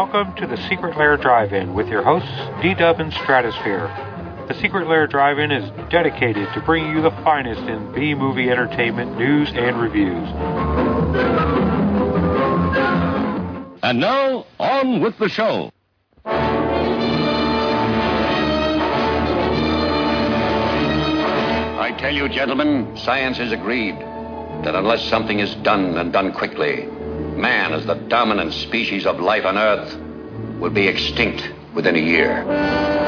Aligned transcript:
Welcome 0.00 0.32
to 0.36 0.46
the 0.46 0.56
Secret 0.66 0.96
Lair 0.96 1.18
Drive-In 1.18 1.74
with 1.74 1.88
your 1.88 2.02
hosts, 2.02 2.32
D-Dub 2.62 3.00
and 3.00 3.12
Stratosphear. 3.12 4.48
The 4.48 4.54
Secret 4.54 4.88
Lair 4.88 5.06
Drive-In 5.06 5.52
is 5.52 5.70
dedicated 5.90 6.50
to 6.54 6.62
bringing 6.62 6.96
you 6.96 7.02
the 7.02 7.10
finest 7.22 7.60
in 7.68 7.92
B-movie 7.92 8.48
entertainment 8.48 9.18
news 9.18 9.50
and 9.50 9.78
reviews. 9.78 10.26
And 13.82 14.00
now, 14.00 14.46
on 14.58 15.02
with 15.02 15.18
the 15.18 15.28
show. 15.28 15.70
I 21.78 21.94
tell 21.98 22.14
you, 22.14 22.26
gentlemen, 22.30 22.96
science 22.96 23.36
has 23.36 23.52
agreed 23.52 23.96
that 24.64 24.74
unless 24.74 25.04
something 25.04 25.40
is 25.40 25.54
done 25.56 25.98
and 25.98 26.10
done 26.10 26.32
quickly, 26.32 26.88
man, 27.36 27.72
as 27.72 27.86
the 27.86 27.94
dominant 27.94 28.52
species 28.52 29.06
of 29.06 29.20
life 29.20 29.44
on 29.44 29.58
Earth, 29.58 29.96
will 30.60 30.70
be 30.70 30.88
extinct 30.88 31.48
within 31.74 31.96
a 31.96 32.00
year. 32.00 32.99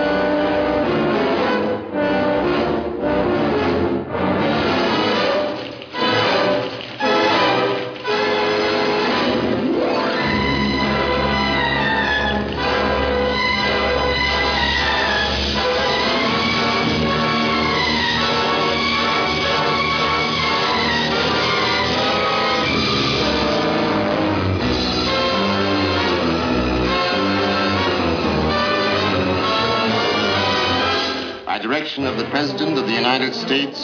United 33.23 33.47
States, 33.47 33.78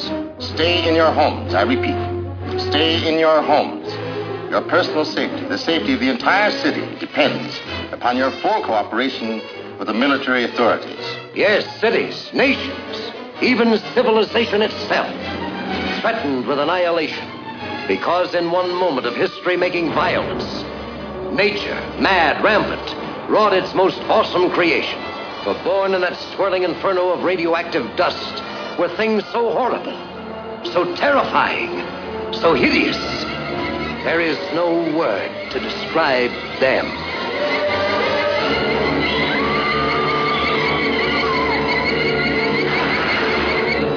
stay 0.44 0.88
in 0.88 0.96
your 0.96 1.12
homes. 1.12 1.54
I 1.54 1.62
repeat, 1.62 1.94
stay 2.60 3.08
in 3.08 3.20
your 3.20 3.40
homes. 3.40 3.86
Your 4.50 4.62
personal 4.62 5.04
safety, 5.04 5.46
the 5.46 5.56
safety 5.56 5.92
of 5.92 6.00
the 6.00 6.10
entire 6.10 6.50
city, 6.50 6.82
depends 6.98 7.56
upon 7.92 8.16
your 8.16 8.32
full 8.42 8.64
cooperation 8.64 9.40
with 9.78 9.86
the 9.86 9.94
military 9.94 10.42
authorities. 10.42 10.98
Yes, 11.36 11.64
cities, 11.78 12.30
nations, 12.34 13.12
even 13.40 13.78
civilization 13.94 14.60
itself, 14.60 15.06
threatened 16.00 16.48
with 16.48 16.58
annihilation 16.58 17.30
because 17.86 18.34
in 18.34 18.50
one 18.50 18.74
moment 18.74 19.06
of 19.06 19.14
history 19.14 19.56
making 19.56 19.92
violence, 19.92 20.64
nature, 21.32 21.80
mad, 22.00 22.42
rampant, 22.42 23.30
wrought 23.30 23.52
its 23.52 23.72
most 23.72 24.00
awesome 24.10 24.50
creation. 24.50 25.00
For 25.44 25.54
born 25.62 25.94
in 25.94 26.00
that 26.00 26.18
swirling 26.34 26.64
inferno 26.64 27.10
of 27.10 27.22
radioactive 27.22 27.94
dust 27.94 28.42
were 28.78 28.88
things 28.96 29.24
so 29.32 29.50
horrible, 29.50 29.96
so 30.72 30.94
terrifying, 30.94 31.82
so 32.32 32.54
hideous. 32.54 32.96
There 34.04 34.20
is 34.20 34.38
no 34.54 34.96
word 34.96 35.50
to 35.50 35.58
describe 35.58 36.30
them. 36.60 36.86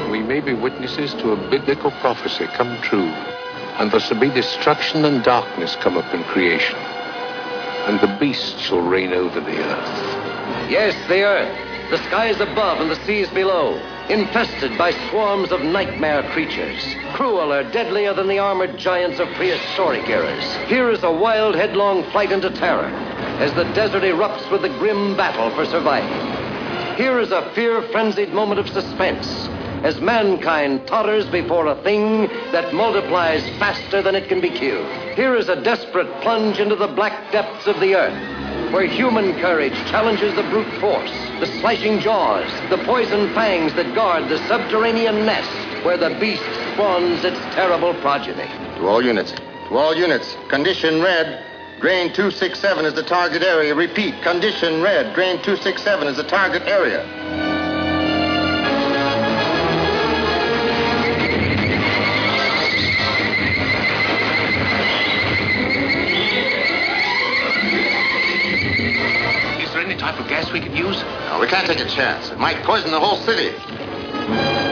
We 0.10 0.24
may 0.24 0.42
be 0.42 0.56
witnesses 0.56 1.14
to 1.16 1.34
a 1.34 1.50
biblical 1.52 1.92
prophecy 1.92 2.48
come 2.48 2.82
true, 2.82 3.12
and 3.78 3.92
there 3.92 4.00
shall 4.00 4.20
be 4.20 4.30
destruction 4.30 5.06
and 5.06 5.24
darkness 5.24 5.76
come 5.76 5.96
up 5.96 6.12
in 6.12 6.24
creation, 6.24 6.80
and 7.86 8.00
the 8.00 8.18
beast 8.20 8.58
shall 8.58 8.82
reign 8.82 9.14
over 9.14 9.40
the 9.40 9.58
earth. 9.60 10.72
Yes, 10.72 10.96
the 11.08 11.22
earth, 11.22 11.92
the 11.92 11.98
skies 12.08 12.40
above 12.40 12.82
and 12.82 12.90
the 12.90 12.96
seas 13.06 13.30
below, 13.30 13.80
infested 14.10 14.78
by 14.78 14.92
swarms 15.10 15.52
of 15.52 15.62
nightmare 15.62 16.24
creatures, 16.32 16.96
crueler, 17.14 17.64
deadlier 17.72 18.14
than 18.14 18.28
the 18.28 18.40
armored 18.40 18.78
giants 18.78 19.20
of 19.20 19.28
prehistoric 19.36 20.08
eras. 20.10 20.56
Here 20.68 20.90
is 20.90 21.04
a 21.04 21.12
wild, 21.12 21.56
headlong 21.56 22.04
flight 22.12 22.32
into 22.32 22.50
terror 22.50 22.88
as 23.42 23.54
the 23.54 23.64
desert 23.74 24.04
erupts 24.04 24.52
with 24.52 24.62
the 24.62 24.70
grim 24.70 25.16
battle 25.16 25.50
for 25.52 25.66
survival. 25.66 26.96
Here 26.96 27.20
is 27.20 27.32
a 27.32 27.50
fear 27.54 27.82
frenzied 27.84 28.34
moment 28.34 28.60
of 28.60 28.70
suspense 28.70 29.48
as 29.84 30.00
mankind 30.00 30.86
totters 30.88 31.26
before 31.28 31.68
a 31.68 31.82
thing 31.84 32.28
that 32.52 32.74
multiplies 32.74 33.42
faster 33.58 34.02
than 34.02 34.14
it 34.14 34.28
can 34.28 34.40
be 34.40 34.50
killed. 34.50 34.88
Here 35.16 35.36
is 35.36 35.50
a 35.50 35.62
desperate 35.62 36.22
plunge 36.22 36.60
into 36.60 36.76
the 36.76 36.88
black 36.88 37.32
depths 37.32 37.66
of 37.66 37.80
the 37.80 37.96
earth 37.96 38.41
where 38.72 38.86
human 38.86 39.38
courage 39.42 39.74
challenges 39.90 40.34
the 40.36 40.44
brute 40.44 40.72
force, 40.80 41.12
the 41.40 41.46
slashing 41.60 42.00
jaws, 42.00 42.50
the 42.70 42.78
poison 42.86 43.34
fangs 43.34 43.74
that 43.74 43.94
guard 43.94 44.30
the 44.30 44.38
subterranean 44.48 45.26
nest 45.26 45.50
where 45.86 45.98
the 45.98 46.18
beast 46.20 46.44
spawns 46.74 47.24
its 47.26 47.40
terrible 47.54 47.94
progeny. 47.96 48.48
To 48.78 48.88
all 48.88 49.04
units, 49.04 49.32
to 49.32 49.78
all 49.78 49.94
units, 49.96 50.38
condition 50.48 51.02
red. 51.02 51.44
Drain 51.82 52.14
267 52.14 52.86
is 52.86 52.94
the 52.94 53.04
target 53.04 53.42
area. 53.42 53.76
Repeat, 53.76 54.22
condition 54.22 54.82
red. 54.82 55.14
Drain 55.16 55.38
267 55.42 56.08
is 56.08 56.18
the 56.18 56.24
target 56.24 56.62
area. 56.64 57.51
Gas 70.52 70.54
we 70.54 70.60
could 70.60 70.78
use? 70.78 71.02
No, 71.30 71.40
we 71.40 71.48
can't 71.48 71.68
take 71.68 71.80
a 71.80 71.86
chance. 71.86 72.32
It 72.32 72.40
might 72.40 72.64
poison 72.64 72.92
the 72.92 73.00
whole 73.00 73.18
city. 73.18 74.71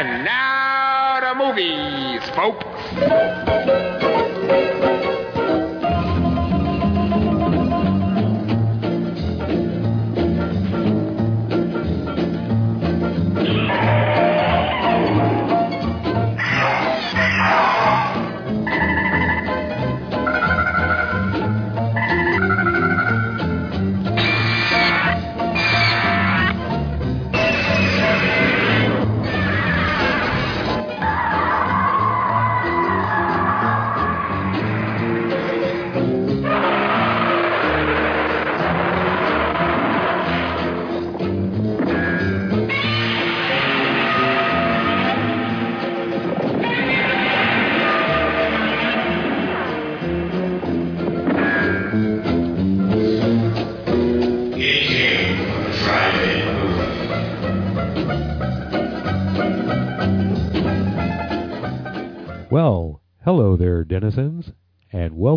And 0.00 0.24
now 0.24 1.20
the 1.20 1.34
movies, 1.34 2.22
folks. 2.34 2.64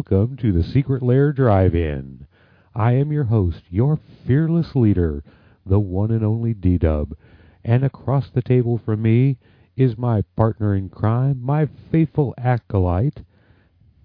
Welcome 0.09 0.35
to 0.37 0.51
the 0.51 0.65
Secret 0.65 1.01
Lair 1.01 1.31
Drive-In. 1.31 2.27
I 2.75 2.91
am 2.93 3.13
your 3.13 3.23
host, 3.23 3.61
your 3.69 3.99
fearless 4.27 4.75
leader, 4.75 5.23
the 5.65 5.79
one 5.79 6.11
and 6.11 6.25
only 6.25 6.53
D-Dub, 6.53 7.15
and 7.63 7.85
across 7.85 8.29
the 8.29 8.41
table 8.41 8.81
from 8.83 9.01
me 9.01 9.37
is 9.77 9.97
my 9.97 10.23
partner 10.35 10.75
in 10.75 10.89
crime, 10.89 11.39
my 11.41 11.69
faithful 11.89 12.35
acolyte, 12.37 13.21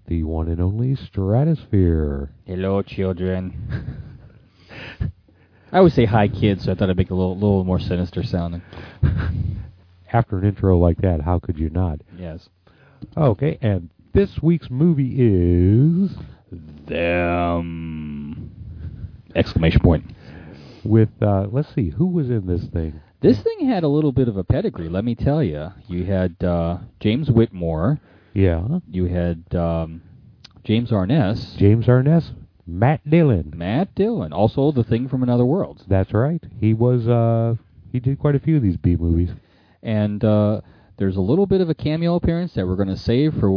the 0.07 0.23
one 0.23 0.47
and 0.47 0.61
only 0.61 0.95
Stratosphear. 0.95 2.29
Hello, 2.45 2.81
children. 2.81 3.91
I 5.73 5.79
always 5.79 5.95
say 5.95 6.05
hi, 6.05 6.29
kids, 6.29 6.63
so 6.63 6.71
I 6.71 6.75
thought 6.75 6.89
I'd 6.89 6.95
make 6.95 7.07
it 7.07 7.13
a 7.13 7.15
little, 7.15 7.35
little 7.35 7.65
more 7.65 7.79
sinister 7.79 8.23
sounding. 8.23 8.61
After 10.13 10.37
an 10.37 10.45
intro 10.45 10.77
like 10.77 10.99
that, 10.99 11.21
how 11.21 11.39
could 11.39 11.59
you 11.59 11.69
not? 11.69 11.99
Yes. 12.17 12.47
Okay, 13.17 13.57
and 13.61 13.89
this 14.13 14.41
week's 14.41 14.69
movie 14.69 15.15
is 15.17 16.15
Them. 16.85 18.51
Exclamation 19.35 19.81
point. 19.81 20.03
with, 20.83 21.09
uh, 21.21 21.47
let's 21.51 21.73
see, 21.75 21.89
who 21.89 22.07
was 22.07 22.29
in 22.29 22.47
this 22.47 22.63
thing? 22.65 22.99
This 23.21 23.39
thing 23.41 23.67
had 23.67 23.83
a 23.83 23.87
little 23.87 24.11
bit 24.11 24.27
of 24.27 24.37
a 24.37 24.43
pedigree, 24.43 24.89
let 24.89 25.03
me 25.03 25.13
tell 25.13 25.43
you. 25.43 25.71
You 25.87 26.05
had 26.05 26.41
uh, 26.43 26.77
James 26.99 27.29
Whitmore. 27.29 27.99
Yeah, 28.33 28.79
You 28.89 29.05
had 29.05 29.43
um, 29.55 30.01
James 30.63 30.91
Arness. 30.91 31.55
James 31.57 31.87
Arness, 31.89 32.31
Matt 32.65 33.07
Dillon. 33.09 33.51
Matt 33.55 33.93
Dillon. 33.95 34.31
Also, 34.33 34.71
The 34.71 34.83
Thing 34.83 35.09
from 35.09 35.21
Another 35.23 35.45
World. 35.45 35.83
That's 35.87 36.13
right. 36.13 36.41
He 36.59 36.73
was, 36.73 37.07
uh, 37.07 37.55
he 37.91 37.99
did 37.99 38.19
quite 38.19 38.35
a 38.35 38.39
few 38.39 38.55
of 38.57 38.63
these 38.63 38.77
B 38.77 38.95
movies. 38.95 39.31
And 39.83 40.23
uh, 40.23 40.61
there's 40.99 41.15
a 41.15 41.21
little 41.21 41.45
bit 41.47 41.61
of 41.61 41.69
a 41.69 41.73
cameo 41.73 42.15
appearance 42.15 42.53
that 42.53 42.67
we're 42.67 42.75
going 42.75 42.89
to 42.89 42.97
save 42.97 43.33
for 43.39 43.49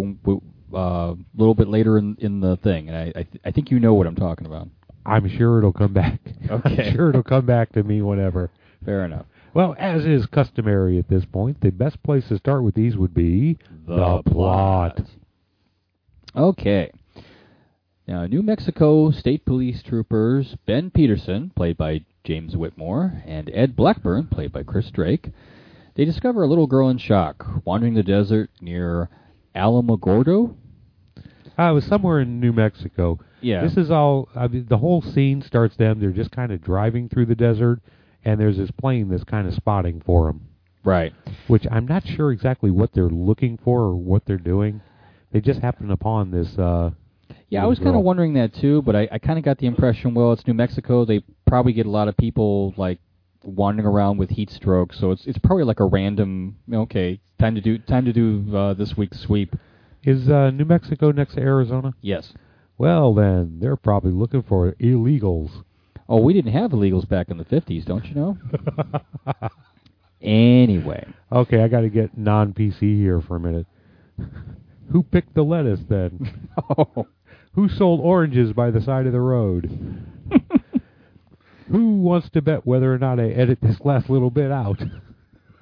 uh, 0.72 0.78
a 0.78 1.16
little 1.36 1.54
bit 1.54 1.68
later 1.68 1.98
in, 1.98 2.16
in 2.20 2.40
the 2.40 2.56
thing. 2.56 2.88
And 2.88 2.96
I, 2.96 3.02
I, 3.08 3.22
th- 3.24 3.40
I 3.44 3.50
think 3.50 3.70
you 3.70 3.80
know 3.80 3.94
what 3.94 4.06
I'm 4.06 4.14
talking 4.14 4.46
about. 4.46 4.68
I'm 5.04 5.28
sure 5.28 5.58
it'll 5.58 5.72
come 5.72 5.92
back. 5.92 6.20
Okay. 6.50 6.88
I'm 6.88 6.94
sure 6.94 7.08
it'll 7.10 7.22
come 7.22 7.46
back 7.46 7.72
to 7.72 7.82
me 7.82 8.02
whenever. 8.02 8.50
Fair 8.84 9.04
enough. 9.04 9.26
Well, 9.54 9.74
as 9.78 10.04
is 10.04 10.26
customary 10.26 10.98
at 10.98 11.08
this 11.08 11.24
point, 11.24 11.60
the 11.60 11.70
best 11.70 12.02
place 12.02 12.28
to 12.28 12.36
start 12.36 12.62
with 12.62 12.74
these 12.74 12.96
would 12.96 13.14
be 13.14 13.58
The 13.86 14.22
plot. 14.26 15.00
Okay. 16.36 16.90
Now, 18.06 18.26
New 18.26 18.42
Mexico 18.42 19.10
State 19.12 19.44
Police 19.46 19.82
Troopers 19.82 20.56
Ben 20.66 20.90
Peterson, 20.90 21.52
played 21.54 21.76
by 21.78 22.04
James 22.24 22.56
Whitmore, 22.56 23.22
and 23.24 23.50
Ed 23.54 23.76
Blackburn, 23.76 24.26
played 24.26 24.52
by 24.52 24.62
Chris 24.62 24.90
Drake, 24.90 25.30
they 25.94 26.04
discover 26.04 26.42
a 26.42 26.46
little 26.46 26.66
girl 26.66 26.88
in 26.88 26.98
shock 26.98 27.46
wandering 27.64 27.94
the 27.94 28.02
desert 28.02 28.50
near 28.60 29.08
Alamogordo. 29.54 30.54
Uh, 31.58 31.70
it 31.70 31.72
was 31.72 31.84
somewhere 31.84 32.20
in 32.20 32.40
New 32.40 32.52
Mexico. 32.52 33.18
Yeah. 33.40 33.62
This 33.62 33.76
is 33.76 33.90
all. 33.90 34.28
I 34.34 34.48
mean, 34.48 34.66
the 34.68 34.78
whole 34.78 35.02
scene 35.02 35.42
starts 35.42 35.76
them. 35.76 36.00
They're 36.00 36.10
just 36.10 36.30
kind 36.30 36.50
of 36.52 36.62
driving 36.62 37.08
through 37.08 37.26
the 37.26 37.34
desert, 37.34 37.80
and 38.24 38.40
there's 38.40 38.56
this 38.56 38.70
plane 38.70 39.08
that's 39.08 39.24
kind 39.24 39.46
of 39.46 39.54
spotting 39.54 40.00
for 40.04 40.26
them. 40.26 40.48
Right. 40.84 41.12
Which 41.48 41.66
I'm 41.70 41.86
not 41.86 42.06
sure 42.06 42.32
exactly 42.32 42.70
what 42.70 42.92
they're 42.92 43.08
looking 43.08 43.58
for 43.58 43.82
or 43.82 43.94
what 43.94 44.24
they're 44.24 44.36
doing. 44.38 44.80
They 45.30 45.40
just 45.40 45.60
happen 45.60 45.90
upon 45.90 46.30
this. 46.30 46.56
Uh, 46.58 46.90
Yeah, 47.48 47.62
I 47.62 47.66
was 47.66 47.78
kind 47.78 47.96
of 47.96 48.02
wondering 48.02 48.34
that 48.34 48.54
too, 48.54 48.82
but 48.82 48.96
I, 48.96 49.08
I 49.12 49.18
kind 49.18 49.38
of 49.38 49.44
got 49.44 49.58
the 49.58 49.66
impression, 49.66 50.14
well, 50.14 50.32
it's 50.32 50.46
New 50.46 50.54
Mexico. 50.54 51.04
They 51.04 51.22
probably 51.46 51.72
get 51.72 51.86
a 51.86 51.90
lot 51.90 52.08
of 52.08 52.16
people 52.16 52.74
like 52.76 52.98
wandering 53.44 53.86
around 53.86 54.18
with 54.18 54.30
heat 54.30 54.50
stroke, 54.50 54.92
so 54.92 55.10
it's 55.10 55.26
it's 55.26 55.38
probably 55.38 55.64
like 55.64 55.80
a 55.80 55.84
random. 55.84 56.56
Okay, 56.72 57.20
time 57.38 57.54
to 57.54 57.60
do 57.60 57.78
time 57.78 58.04
to 58.04 58.12
do 58.12 58.56
uh, 58.56 58.74
this 58.74 58.96
week's 58.96 59.20
sweep. 59.20 59.54
Is 60.04 60.28
uh, 60.28 60.50
New 60.50 60.64
Mexico 60.64 61.12
next 61.12 61.34
to 61.34 61.40
Arizona? 61.40 61.94
Yes. 62.00 62.32
Well, 62.78 63.14
then 63.14 63.58
they're 63.60 63.76
probably 63.76 64.10
looking 64.12 64.42
for 64.42 64.72
illegals. 64.80 65.64
Oh, 66.08 66.20
we 66.20 66.32
didn't 66.32 66.52
have 66.52 66.72
illegals 66.72 67.08
back 67.08 67.30
in 67.30 67.36
the 67.38 67.44
fifties, 67.44 67.84
don't 67.84 68.04
you 68.06 68.14
know? 68.14 68.38
anyway, 70.20 71.06
Okay, 71.30 71.62
I 71.62 71.68
got 71.68 71.80
to 71.82 71.88
get 71.88 72.16
non-PC 72.18 72.80
here 72.96 73.20
for 73.20 73.36
a 73.36 73.40
minute. 73.40 73.66
Who 74.90 75.02
picked 75.04 75.34
the 75.34 75.42
lettuce 75.42 75.80
then? 75.88 76.48
oh, 76.76 77.06
Who 77.54 77.68
sold 77.68 78.00
oranges 78.00 78.52
by 78.52 78.70
the 78.70 78.80
side 78.80 79.06
of 79.06 79.12
the 79.12 79.20
road? 79.20 79.70
Who 81.72 82.02
wants 82.02 82.28
to 82.30 82.42
bet 82.42 82.66
whether 82.66 82.92
or 82.92 82.98
not 82.98 83.18
I 83.18 83.30
edit 83.30 83.58
this 83.62 83.80
last 83.80 84.10
little 84.10 84.28
bit 84.28 84.52
out? 84.52 84.78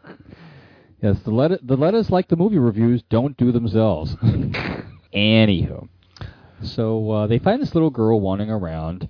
yes, 1.02 1.20
the 1.20 1.30
let 1.30 1.64
the 1.64 1.76
lettuce 1.76 2.10
like 2.10 2.26
the 2.26 2.36
movie 2.36 2.58
reviews 2.58 3.02
don't 3.08 3.36
do 3.36 3.52
themselves. 3.52 4.16
Anywho, 5.14 5.88
so 6.64 7.10
uh, 7.12 7.26
they 7.28 7.38
find 7.38 7.62
this 7.62 7.74
little 7.74 7.90
girl 7.90 8.20
wandering 8.20 8.50
around. 8.50 9.08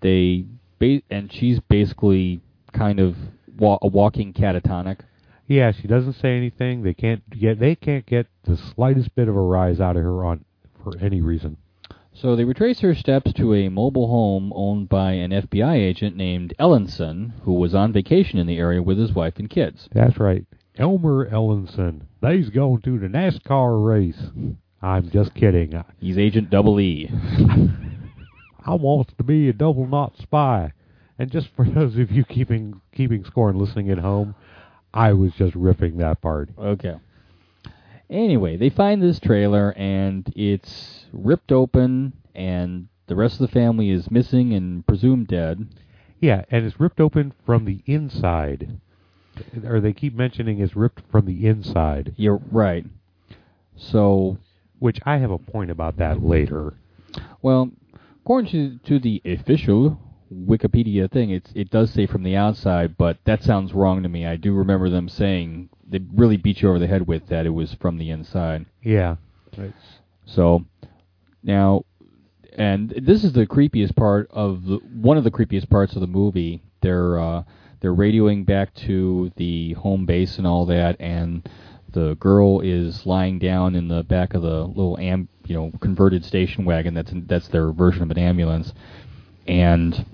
They 0.00 0.44
ba- 0.80 1.02
and 1.08 1.32
she's 1.32 1.60
basically 1.60 2.40
kind 2.72 2.98
of 2.98 3.16
wa- 3.56 3.78
a 3.80 3.86
walking 3.86 4.32
catatonic. 4.32 5.02
Yeah, 5.46 5.70
she 5.70 5.86
doesn't 5.86 6.14
say 6.14 6.36
anything. 6.36 6.82
They 6.82 6.94
can't 6.94 7.22
get 7.30 7.60
they 7.60 7.76
can't 7.76 8.06
get 8.06 8.26
the 8.42 8.56
slightest 8.56 9.14
bit 9.14 9.28
of 9.28 9.36
a 9.36 9.40
rise 9.40 9.80
out 9.80 9.96
of 9.96 10.02
her 10.02 10.24
on 10.24 10.44
for 10.82 10.98
any 11.00 11.20
reason. 11.20 11.58
So 12.12 12.36
they 12.36 12.44
retrace 12.44 12.80
her 12.80 12.94
steps 12.94 13.32
to 13.34 13.54
a 13.54 13.68
mobile 13.68 14.08
home 14.08 14.52
owned 14.54 14.88
by 14.88 15.12
an 15.12 15.30
FBI 15.30 15.76
agent 15.76 16.16
named 16.16 16.54
Ellinson, 16.58 17.34
who 17.44 17.54
was 17.54 17.74
on 17.74 17.92
vacation 17.92 18.38
in 18.38 18.46
the 18.46 18.58
area 18.58 18.82
with 18.82 18.98
his 18.98 19.12
wife 19.12 19.38
and 19.38 19.48
kids. 19.48 19.88
That's 19.92 20.18
right. 20.18 20.44
Elmer 20.76 21.26
Ellinson. 21.26 22.06
They's 22.20 22.50
going 22.50 22.82
to 22.82 22.98
the 22.98 23.06
NASCAR 23.06 23.84
race. 23.84 24.22
I'm 24.82 25.10
just 25.10 25.34
kidding. 25.34 25.82
He's 25.98 26.18
Agent 26.18 26.50
Double 26.50 26.80
E. 26.80 27.10
I 28.66 28.74
want 28.74 29.16
to 29.16 29.24
be 29.24 29.48
a 29.48 29.52
double 29.52 29.86
knot 29.86 30.16
spy. 30.18 30.72
And 31.18 31.30
just 31.30 31.48
for 31.54 31.64
those 31.64 31.98
of 31.98 32.10
you 32.10 32.24
keeping 32.24 32.80
keeping 32.92 33.24
score 33.24 33.50
and 33.50 33.58
listening 33.58 33.90
at 33.90 33.98
home, 33.98 34.34
I 34.92 35.12
was 35.12 35.32
just 35.34 35.54
ripping 35.54 35.98
that 35.98 36.20
part. 36.20 36.50
Okay. 36.58 36.96
Anyway, 38.08 38.56
they 38.56 38.70
find 38.70 39.02
this 39.02 39.20
trailer 39.20 39.72
and 39.76 40.32
it's 40.34 40.99
ripped 41.12 41.52
open, 41.52 42.12
and 42.34 42.88
the 43.06 43.16
rest 43.16 43.40
of 43.40 43.46
the 43.48 43.52
family 43.52 43.90
is 43.90 44.10
missing 44.10 44.52
and 44.52 44.86
presumed 44.86 45.28
dead. 45.28 45.66
Yeah, 46.20 46.44
and 46.50 46.64
it's 46.64 46.78
ripped 46.80 47.00
open 47.00 47.32
from 47.44 47.64
the 47.64 47.82
inside. 47.86 48.78
Or 49.64 49.80
they 49.80 49.92
keep 49.92 50.14
mentioning 50.14 50.60
it's 50.60 50.76
ripped 50.76 51.02
from 51.10 51.24
the 51.26 51.46
inside, 51.46 52.12
You're 52.16 52.40
right. 52.50 52.84
So, 53.76 54.36
which 54.78 55.00
I 55.06 55.16
have 55.16 55.30
a 55.30 55.38
point 55.38 55.70
about 55.70 55.96
that 55.96 56.22
later. 56.22 56.74
well, 57.40 57.70
according 58.22 58.50
to, 58.52 58.78
to 58.86 58.98
the 58.98 59.22
official 59.24 59.98
Wikipedia 60.32 61.10
thing, 61.10 61.30
it's 61.30 61.50
it 61.54 61.70
does 61.70 61.90
say 61.90 62.06
from 62.06 62.22
the 62.22 62.36
outside, 62.36 62.96
but 62.98 63.18
that 63.24 63.42
sounds 63.42 63.72
wrong 63.72 64.02
to 64.02 64.08
me. 64.08 64.26
I 64.26 64.36
do 64.36 64.52
remember 64.52 64.88
them 64.90 65.08
saying 65.08 65.70
they 65.88 66.00
really 66.14 66.36
beat 66.36 66.60
you 66.62 66.68
over 66.68 66.78
the 66.78 66.86
head 66.86 67.06
with 67.08 67.26
that 67.28 67.46
it 67.46 67.50
was 67.50 67.74
from 67.74 67.96
the 67.98 68.10
inside. 68.10 68.66
Yeah. 68.82 69.16
So 70.26 70.66
now, 71.42 71.84
and 72.56 72.90
this 72.90 73.24
is 73.24 73.32
the 73.32 73.46
creepiest 73.46 73.96
part 73.96 74.28
of 74.30 74.64
the 74.66 74.76
one 74.76 75.16
of 75.16 75.24
the 75.24 75.30
creepiest 75.30 75.68
parts 75.70 75.94
of 75.94 76.00
the 76.00 76.06
movie. 76.06 76.62
They're 76.80 77.18
uh, 77.18 77.42
they're 77.80 77.94
radioing 77.94 78.44
back 78.44 78.74
to 78.74 79.32
the 79.36 79.74
home 79.74 80.06
base 80.06 80.38
and 80.38 80.46
all 80.46 80.66
that, 80.66 80.96
and 81.00 81.48
the 81.92 82.14
girl 82.16 82.60
is 82.60 83.06
lying 83.06 83.38
down 83.38 83.74
in 83.74 83.88
the 83.88 84.02
back 84.02 84.34
of 84.34 84.42
the 84.42 84.64
little 84.64 84.98
am 84.98 85.28
you 85.46 85.54
know 85.54 85.72
converted 85.80 86.24
station 86.24 86.64
wagon. 86.64 86.94
That's 86.94 87.12
that's 87.26 87.48
their 87.48 87.72
version 87.72 88.02
of 88.02 88.10
an 88.10 88.18
ambulance, 88.18 88.72
and 89.46 90.06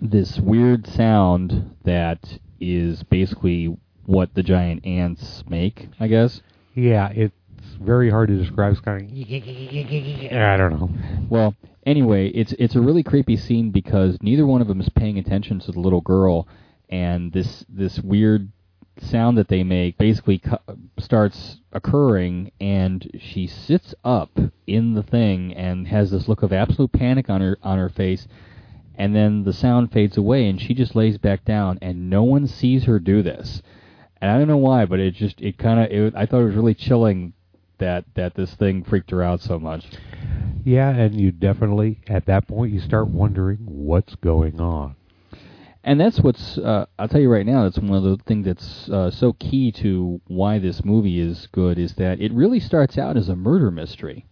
this 0.00 0.38
weird 0.38 0.86
sound 0.86 1.76
that 1.84 2.38
is 2.60 3.02
basically 3.04 3.76
what 4.04 4.34
the 4.34 4.42
giant 4.42 4.86
ants 4.86 5.44
make, 5.48 5.88
I 5.98 6.06
guess. 6.06 6.40
Yeah, 6.74 7.08
it's 7.08 7.34
very 7.76 8.10
hard 8.10 8.28
to 8.28 8.36
describe. 8.36 8.72
It's 8.72 8.80
kind 8.80 9.02
of 9.02 10.36
I 10.36 10.56
don't 10.56 10.78
know. 10.78 10.90
Well, 11.28 11.54
anyway, 11.84 12.28
it's 12.28 12.52
it's 12.58 12.74
a 12.74 12.80
really 12.80 13.02
creepy 13.02 13.36
scene 13.36 13.70
because 13.70 14.18
neither 14.20 14.46
one 14.46 14.60
of 14.60 14.68
them 14.68 14.80
is 14.80 14.88
paying 14.88 15.18
attention 15.18 15.60
to 15.60 15.72
the 15.72 15.80
little 15.80 16.00
girl, 16.00 16.46
and 16.88 17.32
this 17.32 17.64
this 17.68 18.00
weird 18.00 18.50
sound 18.98 19.36
that 19.36 19.48
they 19.48 19.62
make 19.62 19.98
basically 19.98 20.38
cu- 20.38 20.56
starts 20.98 21.60
occurring, 21.72 22.50
and 22.60 23.10
she 23.18 23.46
sits 23.46 23.94
up 24.04 24.38
in 24.66 24.94
the 24.94 25.02
thing 25.02 25.54
and 25.54 25.88
has 25.88 26.10
this 26.10 26.28
look 26.28 26.42
of 26.42 26.52
absolute 26.52 26.92
panic 26.92 27.28
on 27.30 27.40
her 27.40 27.58
on 27.62 27.78
her 27.78 27.88
face, 27.88 28.26
and 28.94 29.14
then 29.14 29.44
the 29.44 29.52
sound 29.52 29.92
fades 29.92 30.16
away, 30.16 30.48
and 30.48 30.60
she 30.60 30.74
just 30.74 30.96
lays 30.96 31.18
back 31.18 31.44
down, 31.44 31.78
and 31.82 32.10
no 32.10 32.22
one 32.22 32.46
sees 32.46 32.84
her 32.84 32.98
do 32.98 33.22
this. 33.22 33.62
And 34.20 34.30
I 34.30 34.38
don't 34.38 34.48
know 34.48 34.56
why, 34.56 34.86
but 34.86 34.98
it 34.98 35.14
just 35.14 35.40
it 35.40 35.58
kind 35.58 35.80
of 35.80 36.16
I 36.16 36.26
thought 36.26 36.40
it 36.40 36.46
was 36.46 36.56
really 36.56 36.74
chilling 36.74 37.34
that 37.78 38.04
that 38.14 38.34
this 38.34 38.54
thing 38.54 38.82
freaked 38.84 39.10
her 39.10 39.22
out 39.22 39.40
so 39.40 39.58
much. 39.58 39.86
Yeah, 40.64 40.90
and 40.90 41.20
you 41.20 41.30
definitely 41.30 42.00
at 42.08 42.26
that 42.26 42.48
point 42.48 42.72
you 42.72 42.80
start 42.80 43.08
wondering 43.08 43.58
what's 43.66 44.14
going 44.16 44.60
on. 44.60 44.96
And 45.84 46.00
that's 46.00 46.18
what's 46.20 46.58
uh, 46.58 46.86
I'll 46.98 47.06
tell 47.08 47.20
you 47.20 47.30
right 47.30 47.46
now. 47.46 47.62
That's 47.62 47.78
one 47.78 47.92
of 47.92 48.02
the 48.02 48.18
things 48.26 48.44
that's 48.46 48.88
uh, 48.88 49.10
so 49.10 49.34
key 49.34 49.70
to 49.72 50.20
why 50.26 50.58
this 50.58 50.84
movie 50.84 51.20
is 51.20 51.46
good 51.52 51.78
is 51.78 51.94
that 51.94 52.20
it 52.20 52.32
really 52.32 52.58
starts 52.58 52.98
out 52.98 53.16
as 53.16 53.28
a 53.28 53.36
murder 53.36 53.70
mystery. 53.70 54.26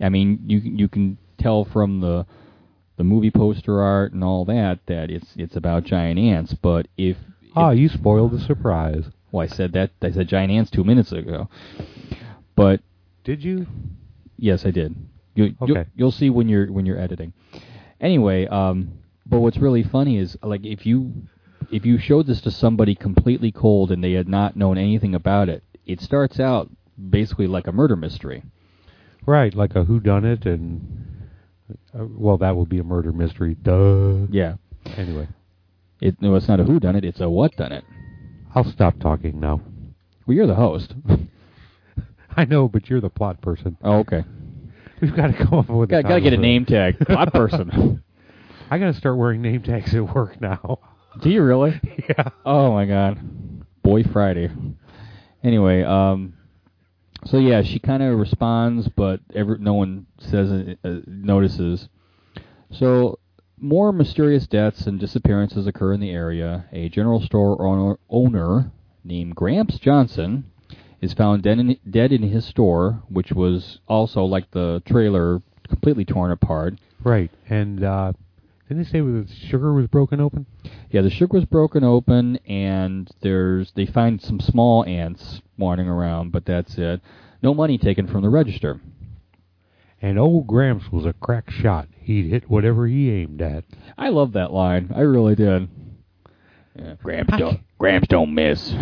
I 0.00 0.08
mean, 0.08 0.40
you 0.46 0.58
you 0.58 0.88
can 0.88 1.18
tell 1.38 1.64
from 1.66 2.00
the 2.00 2.24
the 2.96 3.04
movie 3.04 3.30
poster 3.30 3.82
art 3.82 4.14
and 4.14 4.24
all 4.24 4.46
that 4.46 4.78
that 4.86 5.10
it's 5.10 5.34
it's 5.36 5.56
about 5.56 5.84
giant 5.84 6.18
ants. 6.18 6.54
But 6.54 6.88
if 6.96 7.18
Ah, 7.54 7.70
you 7.70 7.88
spoiled 7.90 8.32
the 8.32 8.38
surprise. 8.40 9.04
well, 9.32 9.42
I 9.42 9.46
said 9.46 9.72
that 9.72 9.90
I 10.00 10.10
said 10.10 10.28
giant 10.28 10.50
ants 10.52 10.70
two 10.70 10.84
minutes 10.84 11.12
ago. 11.12 11.48
But 12.56 12.80
Did 13.24 13.44
you? 13.44 13.66
Yes, 14.38 14.66
I 14.66 14.70
did. 14.70 14.94
You, 15.34 15.54
Okay. 15.62 15.72
you'll, 15.72 15.84
you'll 15.94 16.10
see 16.12 16.30
when 16.30 16.48
you're 16.48 16.72
when 16.72 16.86
you're 16.86 16.98
editing. 16.98 17.32
Anyway, 18.00 18.46
um, 18.46 18.98
But 19.26 19.40
what's 19.40 19.58
really 19.58 19.82
funny 19.82 20.16
is 20.18 20.36
like 20.42 20.64
if 20.64 20.84
you 20.86 21.12
if 21.70 21.84
you 21.86 21.98
showed 21.98 22.26
this 22.26 22.40
to 22.42 22.50
somebody 22.50 22.94
completely 22.94 23.50
cold 23.52 23.90
and 23.90 24.02
they 24.02 24.12
had 24.12 24.28
not 24.28 24.56
known 24.56 24.78
anything 24.78 25.14
about 25.14 25.48
it, 25.48 25.62
it 25.84 26.00
starts 26.00 26.38
out 26.40 26.70
basically 27.10 27.46
like 27.46 27.66
a 27.66 27.72
murder 27.72 27.96
mystery. 27.96 28.42
Right, 29.26 29.54
like 29.54 29.74
a 29.74 29.84
who 29.84 29.98
done 30.00 30.24
it 30.24 30.46
and 30.46 31.28
uh, 31.92 32.04
well 32.08 32.38
that 32.38 32.56
would 32.56 32.68
be 32.68 32.78
a 32.78 32.84
murder 32.84 33.12
mystery. 33.12 33.54
Duh. 33.54 34.26
Yeah. 34.30 34.54
Anyway, 34.96 35.26
It 36.00 36.22
no, 36.22 36.36
it's 36.36 36.46
not 36.48 36.60
a 36.60 36.64
who 36.64 36.78
done 36.78 36.94
it, 36.96 37.04
it's 37.04 37.20
a 37.20 37.28
what 37.28 37.56
done 37.56 37.72
it. 37.72 37.84
I'll 38.54 38.64
stop 38.64 38.98
talking 39.00 39.40
now. 39.40 39.60
Well, 40.26 40.34
you're 40.36 40.46
the 40.46 40.54
host. 40.54 40.94
I 42.38 42.44
know, 42.44 42.68
but 42.68 42.90
you're 42.90 43.00
the 43.00 43.10
plot 43.10 43.40
person. 43.40 43.76
oh, 43.82 43.98
okay. 44.00 44.24
We've 45.00 45.14
got 45.14 45.28
to 45.28 45.32
come 45.32 45.54
up 45.58 45.68
with. 45.68 45.90
Got, 45.90 46.00
a 46.00 46.02
gotta 46.02 46.20
get 46.20 46.32
a 46.32 46.38
name 46.38 46.64
tag. 46.64 46.98
Plot 47.06 47.32
person. 47.32 48.02
I 48.70 48.78
got 48.78 48.86
to 48.86 48.94
start 48.94 49.18
wearing 49.18 49.42
name 49.42 49.62
tags 49.62 49.94
at 49.94 50.14
work 50.14 50.40
now. 50.40 50.78
Do 51.20 51.30
you 51.30 51.42
really? 51.42 51.80
yeah. 52.08 52.30
Oh 52.44 52.72
my 52.72 52.86
god. 52.86 53.18
Boy 53.82 54.04
Friday. 54.04 54.50
Anyway, 55.44 55.82
um 55.82 56.34
so 57.26 57.38
yeah, 57.38 57.62
she 57.62 57.78
kind 57.78 58.02
of 58.02 58.18
responds 58.18 58.88
but 58.88 59.20
every, 59.34 59.58
no 59.58 59.74
one 59.74 60.06
says 60.18 60.76
uh, 60.84 61.00
notices. 61.06 61.88
So 62.70 63.18
more 63.58 63.92
mysterious 63.92 64.46
deaths 64.46 64.86
and 64.86 64.98
disappearances 64.98 65.66
occur 65.66 65.92
in 65.92 66.00
the 66.00 66.10
area. 66.10 66.66
A 66.72 66.88
general 66.88 67.20
store 67.20 67.62
owner, 67.66 67.98
owner 68.10 68.72
named 69.04 69.34
Gramps 69.34 69.78
Johnson 69.78 70.50
is 71.00 71.12
found 71.12 71.42
dead 71.42 71.58
in, 71.58 71.78
dead 71.88 72.12
in 72.12 72.22
his 72.22 72.44
store, 72.44 73.02
which 73.08 73.32
was 73.32 73.80
also 73.86 74.24
like 74.24 74.50
the 74.50 74.82
trailer 74.86 75.42
completely 75.68 76.04
torn 76.04 76.30
apart. 76.30 76.74
Right, 77.02 77.30
and 77.48 77.84
uh, 77.84 78.12
didn't 78.68 78.84
they 78.84 78.90
say 78.90 79.00
the 79.00 79.26
sugar 79.48 79.72
was 79.72 79.86
broken 79.86 80.20
open? 80.20 80.46
Yeah, 80.90 81.02
the 81.02 81.10
sugar 81.10 81.36
was 81.36 81.44
broken 81.44 81.84
open, 81.84 82.36
and 82.46 83.10
there's 83.20 83.72
they 83.72 83.86
find 83.86 84.20
some 84.20 84.40
small 84.40 84.84
ants 84.84 85.40
wandering 85.56 85.88
around, 85.88 86.32
but 86.32 86.46
that's 86.46 86.76
it. 86.78 87.00
No 87.42 87.54
money 87.54 87.78
taken 87.78 88.06
from 88.06 88.22
the 88.22 88.28
register. 88.28 88.80
And 90.02 90.18
old 90.18 90.46
Gramps 90.46 90.90
was 90.92 91.06
a 91.06 91.14
crack 91.14 91.50
shot. 91.50 91.88
He'd 91.98 92.30
hit 92.30 92.50
whatever 92.50 92.86
he 92.86 93.10
aimed 93.10 93.40
at. 93.40 93.64
I 93.96 94.10
love 94.10 94.32
that 94.32 94.52
line. 94.52 94.92
I 94.94 95.00
really 95.00 95.34
did. 95.34 95.68
Yeah, 96.76 96.94
Gramps 97.02 97.36
don't 97.38 97.60
Gramps 97.78 98.08
don't 98.08 98.34
miss. 98.34 98.74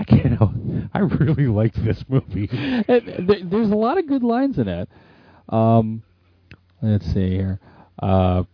I 0.00 0.04
can't 0.04 0.38
help. 0.38 0.52
I 0.94 1.00
really 1.00 1.46
like 1.46 1.74
this 1.74 2.02
movie. 2.08 2.46
Th- 2.86 3.42
There's 3.44 3.70
a 3.70 3.76
lot 3.76 3.98
of 3.98 4.06
good 4.06 4.22
lines 4.22 4.58
in 4.58 4.66
it. 4.66 4.88
Um, 5.50 6.02
let's 6.80 7.04
see 7.12 7.28
here. 7.30 7.60
Uh, 8.02 8.44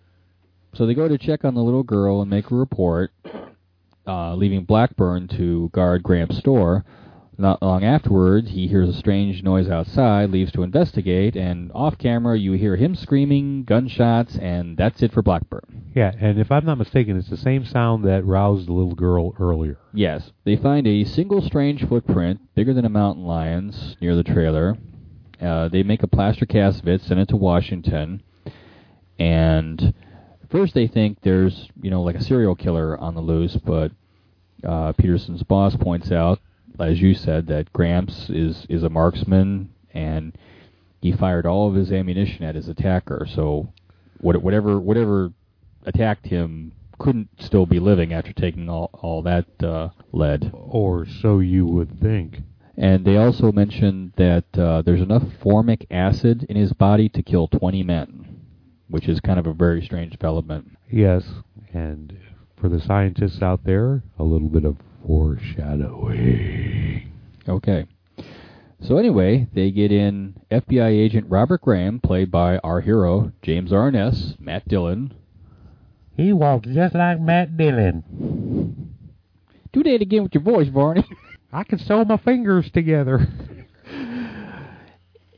so 0.74 0.86
they 0.86 0.94
go 0.94 1.06
to 1.06 1.16
check 1.16 1.44
on 1.44 1.54
the 1.54 1.62
little 1.62 1.84
girl 1.84 2.20
and 2.20 2.28
make 2.28 2.50
a 2.50 2.54
report, 2.56 3.12
uh, 4.08 4.34
leaving 4.34 4.64
Blackburn 4.64 5.28
to 5.28 5.70
guard 5.72 6.02
Graham's 6.02 6.36
store. 6.38 6.84
Not 7.38 7.62
long 7.62 7.84
afterwards, 7.84 8.50
he 8.50 8.66
hears 8.66 8.88
a 8.88 8.94
strange 8.94 9.42
noise 9.42 9.68
outside, 9.68 10.30
leaves 10.30 10.52
to 10.52 10.62
investigate, 10.62 11.36
and 11.36 11.70
off 11.74 11.98
camera, 11.98 12.38
you 12.38 12.52
hear 12.52 12.76
him 12.76 12.94
screaming, 12.94 13.64
gunshots, 13.64 14.38
and 14.38 14.76
that's 14.76 15.02
it 15.02 15.12
for 15.12 15.20
Blackburn. 15.20 15.92
Yeah, 15.94 16.12
and 16.18 16.38
if 16.38 16.50
I'm 16.50 16.64
not 16.64 16.78
mistaken, 16.78 17.18
it's 17.18 17.28
the 17.28 17.36
same 17.36 17.66
sound 17.66 18.06
that 18.06 18.24
roused 18.24 18.68
the 18.68 18.72
little 18.72 18.94
girl 18.94 19.34
earlier. 19.38 19.78
Yes, 19.92 20.32
they 20.44 20.56
find 20.56 20.86
a 20.86 21.04
single 21.04 21.42
strange 21.42 21.86
footprint, 21.86 22.40
bigger 22.54 22.72
than 22.72 22.86
a 22.86 22.90
mountain 22.90 23.26
lion's, 23.26 23.96
near 24.00 24.16
the 24.16 24.24
trailer. 24.24 24.78
Uh, 25.38 25.68
they 25.68 25.82
make 25.82 26.02
a 26.02 26.08
plaster 26.08 26.46
cast 26.46 26.80
of 26.80 26.88
it, 26.88 27.02
send 27.02 27.20
it 27.20 27.28
to 27.28 27.36
Washington, 27.36 28.22
and 29.18 29.92
first 30.48 30.72
they 30.72 30.86
think 30.86 31.18
there's, 31.20 31.68
you 31.82 31.90
know, 31.90 32.02
like 32.02 32.16
a 32.16 32.22
serial 32.24 32.54
killer 32.54 32.96
on 32.98 33.14
the 33.14 33.20
loose, 33.20 33.56
but 33.56 33.92
uh, 34.64 34.92
Peterson's 34.92 35.42
boss 35.42 35.76
points 35.76 36.10
out, 36.10 36.40
as 36.80 37.00
you 37.00 37.14
said, 37.14 37.46
that 37.48 37.72
Gramps 37.72 38.30
is 38.30 38.66
is 38.68 38.82
a 38.82 38.88
marksman 38.88 39.70
and 39.92 40.36
he 41.00 41.12
fired 41.12 41.46
all 41.46 41.68
of 41.68 41.74
his 41.74 41.92
ammunition 41.92 42.44
at 42.44 42.54
his 42.54 42.68
attacker. 42.68 43.26
So 43.32 43.72
what, 44.20 44.42
whatever 44.42 44.78
whatever 44.80 45.32
attacked 45.84 46.26
him 46.26 46.72
couldn't 46.98 47.28
still 47.38 47.66
be 47.66 47.78
living 47.78 48.12
after 48.12 48.32
taking 48.32 48.68
all 48.68 48.90
all 48.92 49.22
that 49.22 49.46
uh, 49.62 49.90
lead. 50.12 50.50
Or 50.52 51.06
so 51.06 51.38
you 51.38 51.66
would 51.66 52.00
think. 52.00 52.38
And 52.76 53.04
they 53.06 53.16
also 53.16 53.52
mentioned 53.52 54.12
that 54.16 54.44
uh, 54.58 54.82
there's 54.82 55.00
enough 55.00 55.22
formic 55.42 55.86
acid 55.90 56.44
in 56.48 56.56
his 56.56 56.74
body 56.74 57.08
to 57.10 57.22
kill 57.22 57.48
20 57.48 57.82
men, 57.82 58.42
which 58.88 59.08
is 59.08 59.18
kind 59.20 59.38
of 59.38 59.46
a 59.46 59.54
very 59.54 59.82
strange 59.82 60.12
development. 60.12 60.76
Yes, 60.90 61.24
and 61.72 62.18
for 62.60 62.68
the 62.68 62.80
scientists 62.80 63.40
out 63.40 63.64
there, 63.64 64.02
a 64.18 64.24
little 64.24 64.48
bit 64.48 64.66
of 64.66 64.76
foreshadowing. 65.06 67.12
Okay. 67.48 67.86
So 68.82 68.98
anyway, 68.98 69.46
they 69.54 69.70
get 69.70 69.92
in 69.92 70.34
FBI 70.50 70.90
agent 70.90 71.26
Robert 71.28 71.62
Graham, 71.62 72.00
played 72.00 72.30
by 72.30 72.58
our 72.58 72.80
hero 72.80 73.32
James 73.42 73.72
Arness, 73.72 74.34
Matt 74.38 74.68
Dillon. 74.68 75.14
He 76.16 76.32
walks 76.32 76.68
just 76.68 76.94
like 76.94 77.20
Matt 77.20 77.56
Dillon. 77.56 78.94
Do 79.72 79.82
that 79.82 80.02
again 80.02 80.24
with 80.24 80.34
your 80.34 80.42
voice, 80.42 80.68
Barney. 80.68 81.04
I 81.52 81.64
can 81.64 81.78
sew 81.78 82.04
my 82.04 82.16
fingers 82.16 82.70
together. 82.70 83.26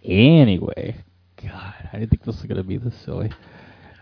anyway, 0.04 0.96
God, 1.42 1.74
I 1.92 1.98
didn't 1.98 2.10
think 2.10 2.24
this 2.24 2.36
was 2.36 2.46
gonna 2.46 2.64
be 2.64 2.78
this 2.78 2.96
silly. 3.04 3.30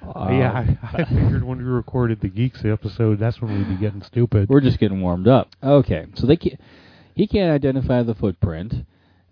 Uh, 0.02 0.28
yeah, 0.30 0.52
I, 0.52 0.78
I 0.82 1.04
figured 1.04 1.44
when 1.44 1.58
we 1.58 1.64
recorded 1.64 2.20
the 2.20 2.28
Geeks 2.28 2.64
episode, 2.64 3.18
that's 3.18 3.40
when 3.40 3.56
we'd 3.56 3.68
be 3.68 3.76
getting 3.76 4.02
stupid. 4.02 4.48
We're 4.48 4.60
just 4.60 4.78
getting 4.78 5.00
warmed 5.00 5.28
up. 5.28 5.48
Okay, 5.62 6.06
so 6.14 6.26
they 6.26 6.36
can't, 6.36 6.60
he 7.14 7.26
can't 7.26 7.50
identify 7.50 8.02
the 8.02 8.14
footprint, 8.14 8.86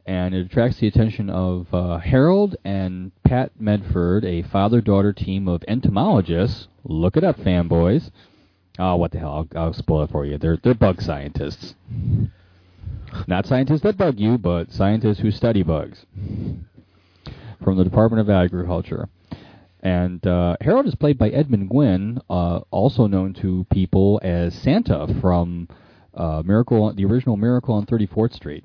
and 0.04 0.34
it 0.34 0.46
attracts 0.46 0.78
the 0.78 0.88
attention 0.88 1.30
of 1.30 1.72
uh, 1.72 1.98
Harold 1.98 2.56
and 2.64 3.12
Pat 3.24 3.52
Medford, 3.58 4.24
a 4.24 4.42
father-daughter 4.42 5.12
team 5.12 5.48
of 5.48 5.62
entomologists. 5.68 6.68
Look 6.84 7.16
it 7.16 7.24
up, 7.24 7.36
fanboys. 7.38 8.10
Oh, 8.78 8.96
what 8.96 9.12
the 9.12 9.20
hell? 9.20 9.48
I'll, 9.54 9.62
I'll 9.62 9.72
spoil 9.72 10.02
it 10.02 10.10
for 10.10 10.26
you. 10.26 10.36
They're 10.36 10.56
they're 10.56 10.74
bug 10.74 11.00
scientists, 11.00 11.76
not 13.28 13.46
scientists 13.46 13.82
that 13.82 13.96
bug 13.96 14.18
you, 14.18 14.36
but 14.36 14.72
scientists 14.72 15.20
who 15.20 15.30
study 15.30 15.62
bugs 15.62 16.04
from 17.62 17.76
the 17.76 17.84
Department 17.84 18.20
of 18.20 18.28
Agriculture. 18.28 19.08
And 19.84 20.26
uh, 20.26 20.56
Harold 20.62 20.86
is 20.86 20.94
played 20.94 21.18
by 21.18 21.28
Edmund 21.28 21.68
Gwenn, 21.70 22.18
uh, 22.30 22.60
also 22.70 23.06
known 23.06 23.34
to 23.34 23.66
people 23.70 24.18
as 24.22 24.54
Santa 24.54 25.06
from 25.20 25.68
uh, 26.14 26.42
Miracle, 26.44 26.92
the 26.94 27.04
original 27.04 27.36
Miracle 27.36 27.74
on 27.74 27.84
34th 27.84 28.32
Street. 28.32 28.64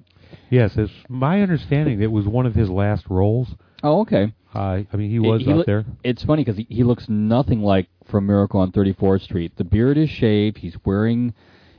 Yes, 0.49 0.77
it's 0.77 0.93
my 1.09 1.41
understanding 1.41 2.01
it 2.01 2.11
was 2.11 2.25
one 2.25 2.45
of 2.45 2.55
his 2.55 2.69
last 2.69 3.05
roles. 3.09 3.49
Oh, 3.83 4.01
okay. 4.01 4.33
I 4.91 4.97
mean, 4.97 5.11
he 5.11 5.19
was 5.19 5.41
he 5.43 5.51
out 5.51 5.57
loo- 5.57 5.63
there. 5.65 5.85
It's 6.03 6.23
funny 6.23 6.43
because 6.43 6.57
he, 6.57 6.67
he 6.69 6.83
looks 6.83 7.09
nothing 7.09 7.61
like 7.61 7.87
from 8.05 8.25
Miracle 8.25 8.61
on 8.61 8.71
34th 8.71 9.21
Street. 9.21 9.57
The 9.57 9.63
beard 9.65 9.97
is 9.97 10.09
shaved. 10.09 10.59
He's 10.59 10.77
wearing 10.85 11.33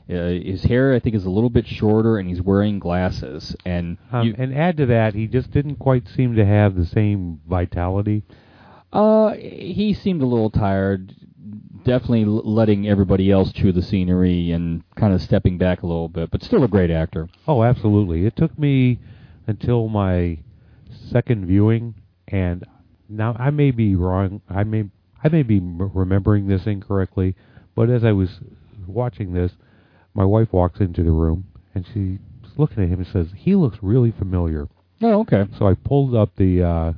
uh, 0.08 0.12
his 0.12 0.64
hair. 0.64 0.94
I 0.94 1.00
think 1.00 1.16
is 1.16 1.24
a 1.24 1.30
little 1.30 1.50
bit 1.50 1.66
shorter, 1.66 2.18
and 2.18 2.28
he's 2.28 2.42
wearing 2.42 2.78
glasses. 2.78 3.56
And 3.64 3.96
Um, 4.12 4.26
you, 4.26 4.34
and 4.36 4.54
add 4.54 4.76
to 4.76 4.86
that, 4.86 5.14
he 5.14 5.26
just 5.26 5.50
didn't 5.50 5.76
quite 5.76 6.06
seem 6.08 6.36
to 6.36 6.44
have 6.44 6.74
the 6.74 6.84
same 6.86 7.40
vitality. 7.48 8.22
Uh, 8.92 9.32
he 9.34 9.94
seemed 9.94 10.22
a 10.22 10.26
little 10.26 10.50
tired. 10.50 11.14
Definitely 11.84 12.24
l- 12.24 12.42
letting 12.44 12.88
everybody 12.88 13.30
else 13.30 13.52
chew 13.52 13.72
the 13.72 13.82
scenery 13.82 14.50
and 14.50 14.82
kind 14.96 15.14
of 15.14 15.22
stepping 15.22 15.58
back 15.58 15.82
a 15.82 15.86
little 15.86 16.08
bit, 16.08 16.30
but 16.30 16.42
still 16.42 16.64
a 16.64 16.68
great 16.68 16.90
actor. 16.90 17.28
Oh, 17.48 17.62
absolutely. 17.62 18.26
It 18.26 18.36
took 18.36 18.58
me 18.58 18.98
until 19.46 19.88
my 19.88 20.38
second 21.10 21.46
viewing, 21.46 21.94
and 22.28 22.64
now 23.08 23.34
I 23.38 23.50
may 23.50 23.70
be 23.70 23.94
wrong. 23.94 24.42
I 24.48 24.64
may 24.64 24.84
I 25.22 25.28
may 25.28 25.42
be 25.42 25.56
m- 25.58 25.90
remembering 25.94 26.46
this 26.46 26.66
incorrectly, 26.66 27.34
but 27.74 27.90
as 27.90 28.04
I 28.04 28.12
was 28.12 28.40
watching 28.86 29.32
this, 29.32 29.52
my 30.14 30.24
wife 30.24 30.52
walks 30.52 30.80
into 30.80 31.02
the 31.02 31.10
room 31.12 31.46
and 31.74 31.86
she's 31.86 32.18
looking 32.56 32.82
at 32.82 32.88
him 32.88 33.00
and 33.00 33.06
says, 33.06 33.28
"He 33.36 33.54
looks 33.54 33.78
really 33.82 34.10
familiar." 34.10 34.68
Oh, 35.02 35.20
okay. 35.20 35.46
So 35.58 35.66
I 35.66 35.74
pulled 35.74 36.14
up 36.14 36.36
the 36.36 36.62
uh, 36.62 36.92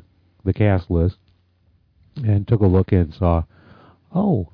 the 0.44 0.52
cast 0.52 0.90
list 0.90 1.18
and 2.16 2.46
took 2.46 2.60
a 2.60 2.66
look 2.66 2.92
and 2.92 3.14
saw, 3.14 3.44
oh, 4.14 4.48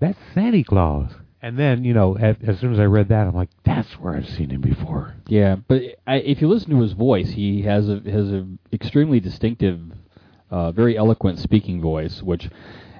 that's 0.00 0.18
Santa 0.34 0.64
Claus. 0.64 1.12
And 1.44 1.58
then 1.58 1.84
you 1.84 1.92
know, 1.92 2.16
as, 2.16 2.36
as 2.46 2.60
soon 2.60 2.72
as 2.72 2.78
I 2.78 2.84
read 2.84 3.08
that, 3.08 3.26
I'm 3.26 3.34
like, 3.34 3.50
that's 3.64 3.92
where 3.94 4.14
I've 4.14 4.28
seen 4.28 4.50
him 4.50 4.60
before. 4.60 5.16
Yeah, 5.26 5.56
but 5.56 5.82
I, 6.06 6.16
if 6.16 6.40
you 6.40 6.48
listen 6.48 6.70
to 6.70 6.80
his 6.80 6.92
voice, 6.92 7.30
he 7.30 7.62
has 7.62 7.88
a 7.88 8.00
has 8.08 8.30
a 8.30 8.46
extremely 8.72 9.18
distinctive, 9.18 9.80
uh, 10.50 10.70
very 10.70 10.96
eloquent 10.96 11.40
speaking 11.40 11.80
voice. 11.82 12.22
Which, 12.22 12.48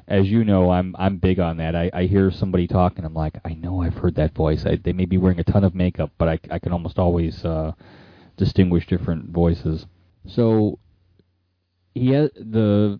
as 0.08 0.26
you 0.26 0.44
know, 0.44 0.70
I'm 0.70 0.96
I'm 0.98 1.18
big 1.18 1.38
on 1.38 1.58
that. 1.58 1.76
I, 1.76 1.88
I 1.94 2.06
hear 2.06 2.32
somebody 2.32 2.66
talking, 2.66 3.04
I'm 3.04 3.14
like, 3.14 3.38
I 3.44 3.54
know 3.54 3.80
I've 3.80 3.94
heard 3.98 4.16
that 4.16 4.34
voice. 4.34 4.66
I, 4.66 4.74
they 4.74 4.92
may 4.92 5.04
be 5.04 5.18
wearing 5.18 5.38
a 5.38 5.44
ton 5.44 5.62
of 5.62 5.76
makeup, 5.76 6.10
but 6.18 6.28
I 6.28 6.38
I 6.50 6.58
can 6.58 6.72
almost 6.72 6.98
always 6.98 7.44
uh, 7.44 7.72
distinguish 8.36 8.88
different 8.88 9.30
voices. 9.30 9.86
So, 10.26 10.80
he 11.94 12.10
has, 12.10 12.30
the 12.34 12.98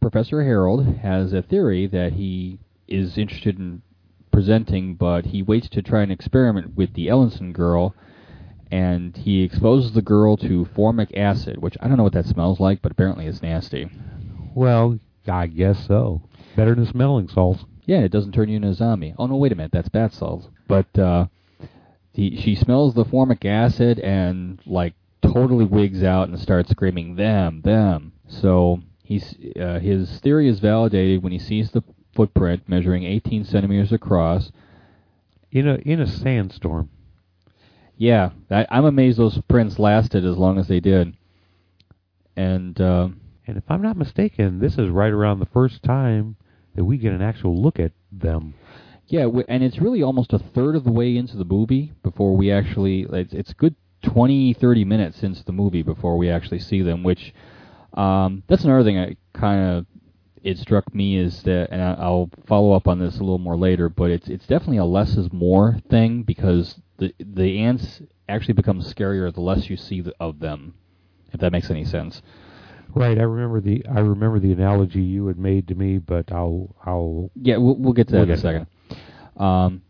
Professor 0.00 0.42
Harold 0.42 0.86
has 0.98 1.32
a 1.32 1.42
theory 1.42 1.86
that 1.86 2.12
he 2.14 2.58
is 2.88 3.18
interested 3.18 3.58
in 3.58 3.82
presenting, 4.30 4.94
but 4.94 5.26
he 5.26 5.42
waits 5.42 5.68
to 5.70 5.82
try 5.82 6.02
an 6.02 6.10
experiment 6.10 6.76
with 6.76 6.92
the 6.94 7.08
Ellinson 7.08 7.52
girl, 7.52 7.94
and 8.70 9.16
he 9.16 9.42
exposes 9.42 9.92
the 9.92 10.02
girl 10.02 10.36
to 10.36 10.66
formic 10.74 11.16
acid, 11.16 11.58
which 11.62 11.76
I 11.80 11.88
don't 11.88 11.96
know 11.96 12.02
what 12.02 12.12
that 12.12 12.26
smells 12.26 12.60
like, 12.60 12.82
but 12.82 12.92
apparently 12.92 13.26
it's 13.26 13.42
nasty. 13.42 13.88
Well, 14.54 14.98
I 15.26 15.46
guess 15.46 15.86
so. 15.86 16.22
Better 16.54 16.74
than 16.74 16.86
smelling 16.86 17.28
salts. 17.28 17.64
Yeah, 17.84 18.00
it 18.00 18.10
doesn't 18.10 18.32
turn 18.32 18.48
you 18.48 18.56
into 18.56 18.68
a 18.68 18.74
zombie. 18.74 19.14
Oh 19.18 19.26
no, 19.26 19.36
wait 19.36 19.52
a 19.52 19.54
minute, 19.54 19.72
that's 19.72 19.88
bath 19.88 20.14
salts. 20.14 20.48
But 20.68 20.98
uh, 20.98 21.26
he, 22.12 22.36
she 22.36 22.54
smells 22.54 22.94
the 22.94 23.04
formic 23.04 23.44
acid 23.44 23.98
and 24.00 24.60
like 24.66 24.94
totally 25.22 25.64
wigs 25.64 26.02
out 26.02 26.28
and 26.28 26.38
starts 26.38 26.70
screaming 26.70 27.16
them, 27.16 27.60
them. 27.62 28.12
So 28.28 28.80
he's 29.06 29.36
uh, 29.60 29.78
his 29.78 30.18
theory 30.20 30.48
is 30.48 30.60
validated 30.60 31.22
when 31.22 31.32
he 31.32 31.38
sees 31.38 31.70
the 31.70 31.82
footprint 32.14 32.68
measuring 32.68 33.04
18 33.04 33.44
centimeters 33.44 33.92
across. 33.92 34.50
In 35.50 35.66
a 35.68 35.76
in 35.76 36.00
a 36.00 36.06
sandstorm. 36.06 36.90
Yeah, 37.96 38.30
I, 38.50 38.66
I'm 38.70 38.84
amazed 38.84 39.18
those 39.18 39.40
prints 39.48 39.78
lasted 39.78 40.24
as 40.24 40.36
long 40.36 40.58
as 40.58 40.68
they 40.68 40.80
did. 40.80 41.16
And 42.36 42.80
uh, 42.80 43.08
And 43.46 43.56
if 43.56 43.64
I'm 43.70 43.82
not 43.82 43.96
mistaken, 43.96 44.58
this 44.58 44.78
is 44.78 44.90
right 44.90 45.12
around 45.12 45.38
the 45.38 45.46
first 45.46 45.82
time 45.82 46.36
that 46.74 46.84
we 46.84 46.98
get 46.98 47.12
an 47.12 47.22
actual 47.22 47.60
look 47.60 47.78
at 47.78 47.92
them. 48.12 48.54
Yeah, 49.06 49.22
w- 49.24 49.44
and 49.48 49.62
it's 49.62 49.78
really 49.78 50.02
almost 50.02 50.32
a 50.32 50.38
third 50.38 50.76
of 50.76 50.84
the 50.84 50.92
way 50.92 51.16
into 51.16 51.36
the 51.36 51.44
movie 51.44 51.92
before 52.02 52.36
we 52.36 52.50
actually. 52.50 53.06
It's, 53.12 53.32
it's 53.32 53.52
good 53.54 53.76
20, 54.02 54.52
30 54.54 54.84
minutes 54.84 55.22
into 55.22 55.44
the 55.44 55.52
movie 55.52 55.82
before 55.82 56.16
we 56.18 56.28
actually 56.28 56.58
see 56.60 56.82
them. 56.82 57.02
Which 57.02 57.32
um, 57.96 58.42
that's 58.46 58.64
another 58.64 58.84
thing 58.84 58.98
I 58.98 59.16
kind 59.32 59.70
of 59.70 59.86
it 60.42 60.58
struck 60.58 60.94
me 60.94 61.18
is 61.18 61.42
that, 61.42 61.68
and 61.70 61.82
I, 61.82 61.94
I'll 61.94 62.30
follow 62.46 62.72
up 62.72 62.86
on 62.86 63.00
this 63.00 63.16
a 63.16 63.20
little 63.20 63.38
more 63.38 63.56
later. 63.56 63.88
But 63.88 64.10
it's 64.10 64.28
it's 64.28 64.46
definitely 64.46 64.78
a 64.78 64.84
less 64.84 65.16
is 65.16 65.32
more 65.32 65.78
thing 65.90 66.22
because 66.22 66.80
the 66.98 67.14
the 67.18 67.60
ants 67.60 68.02
actually 68.28 68.54
become 68.54 68.80
scarier 68.80 69.32
the 69.32 69.40
less 69.40 69.68
you 69.68 69.76
see 69.76 70.00
the, 70.00 70.14
of 70.20 70.38
them. 70.38 70.74
If 71.32 71.40
that 71.40 71.52
makes 71.52 71.70
any 71.70 71.84
sense. 71.84 72.22
Right, 72.94 73.18
I 73.18 73.22
remember 73.22 73.60
the 73.60 73.84
I 73.86 74.00
remember 74.00 74.38
the 74.38 74.52
analogy 74.52 75.02
you 75.02 75.26
had 75.26 75.38
made 75.38 75.68
to 75.68 75.74
me, 75.74 75.98
but 75.98 76.32
I'll 76.32 76.74
I'll 76.84 77.30
Yeah, 77.34 77.56
we'll, 77.58 77.76
we'll 77.76 77.92
get 77.92 78.08
to 78.08 78.12
that 78.12 78.18
We'll 78.20 78.30
in 78.30 78.34
a 78.34 78.36
second. 78.38 78.66
Um, 79.36 79.82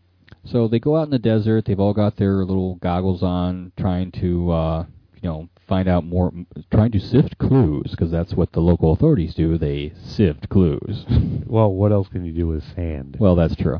so 0.43 0.67
they 0.67 0.79
go 0.79 0.95
out 0.97 1.03
in 1.03 1.09
the 1.09 1.19
desert. 1.19 1.65
They've 1.65 1.79
all 1.79 1.93
got 1.93 2.15
their 2.15 2.45
little 2.45 2.75
goggles 2.75 3.21
on, 3.21 3.71
trying 3.77 4.11
to, 4.13 4.51
uh, 4.51 4.85
you 5.21 5.29
know, 5.29 5.49
find 5.67 5.87
out 5.87 6.05
more, 6.05 6.31
trying 6.71 6.91
to 6.91 6.99
sift 6.99 7.37
clues, 7.37 7.91
because 7.91 8.11
that's 8.11 8.33
what 8.33 8.51
the 8.51 8.61
local 8.61 8.91
authorities 8.91 9.33
do. 9.33 9.57
They 9.57 9.93
sift 10.03 10.49
clues. 10.49 11.05
well, 11.45 11.71
what 11.71 11.91
else 11.91 12.07
can 12.07 12.25
you 12.25 12.31
do 12.31 12.47
with 12.47 12.63
sand? 12.75 13.17
well, 13.19 13.35
that's 13.35 13.55
true. 13.55 13.79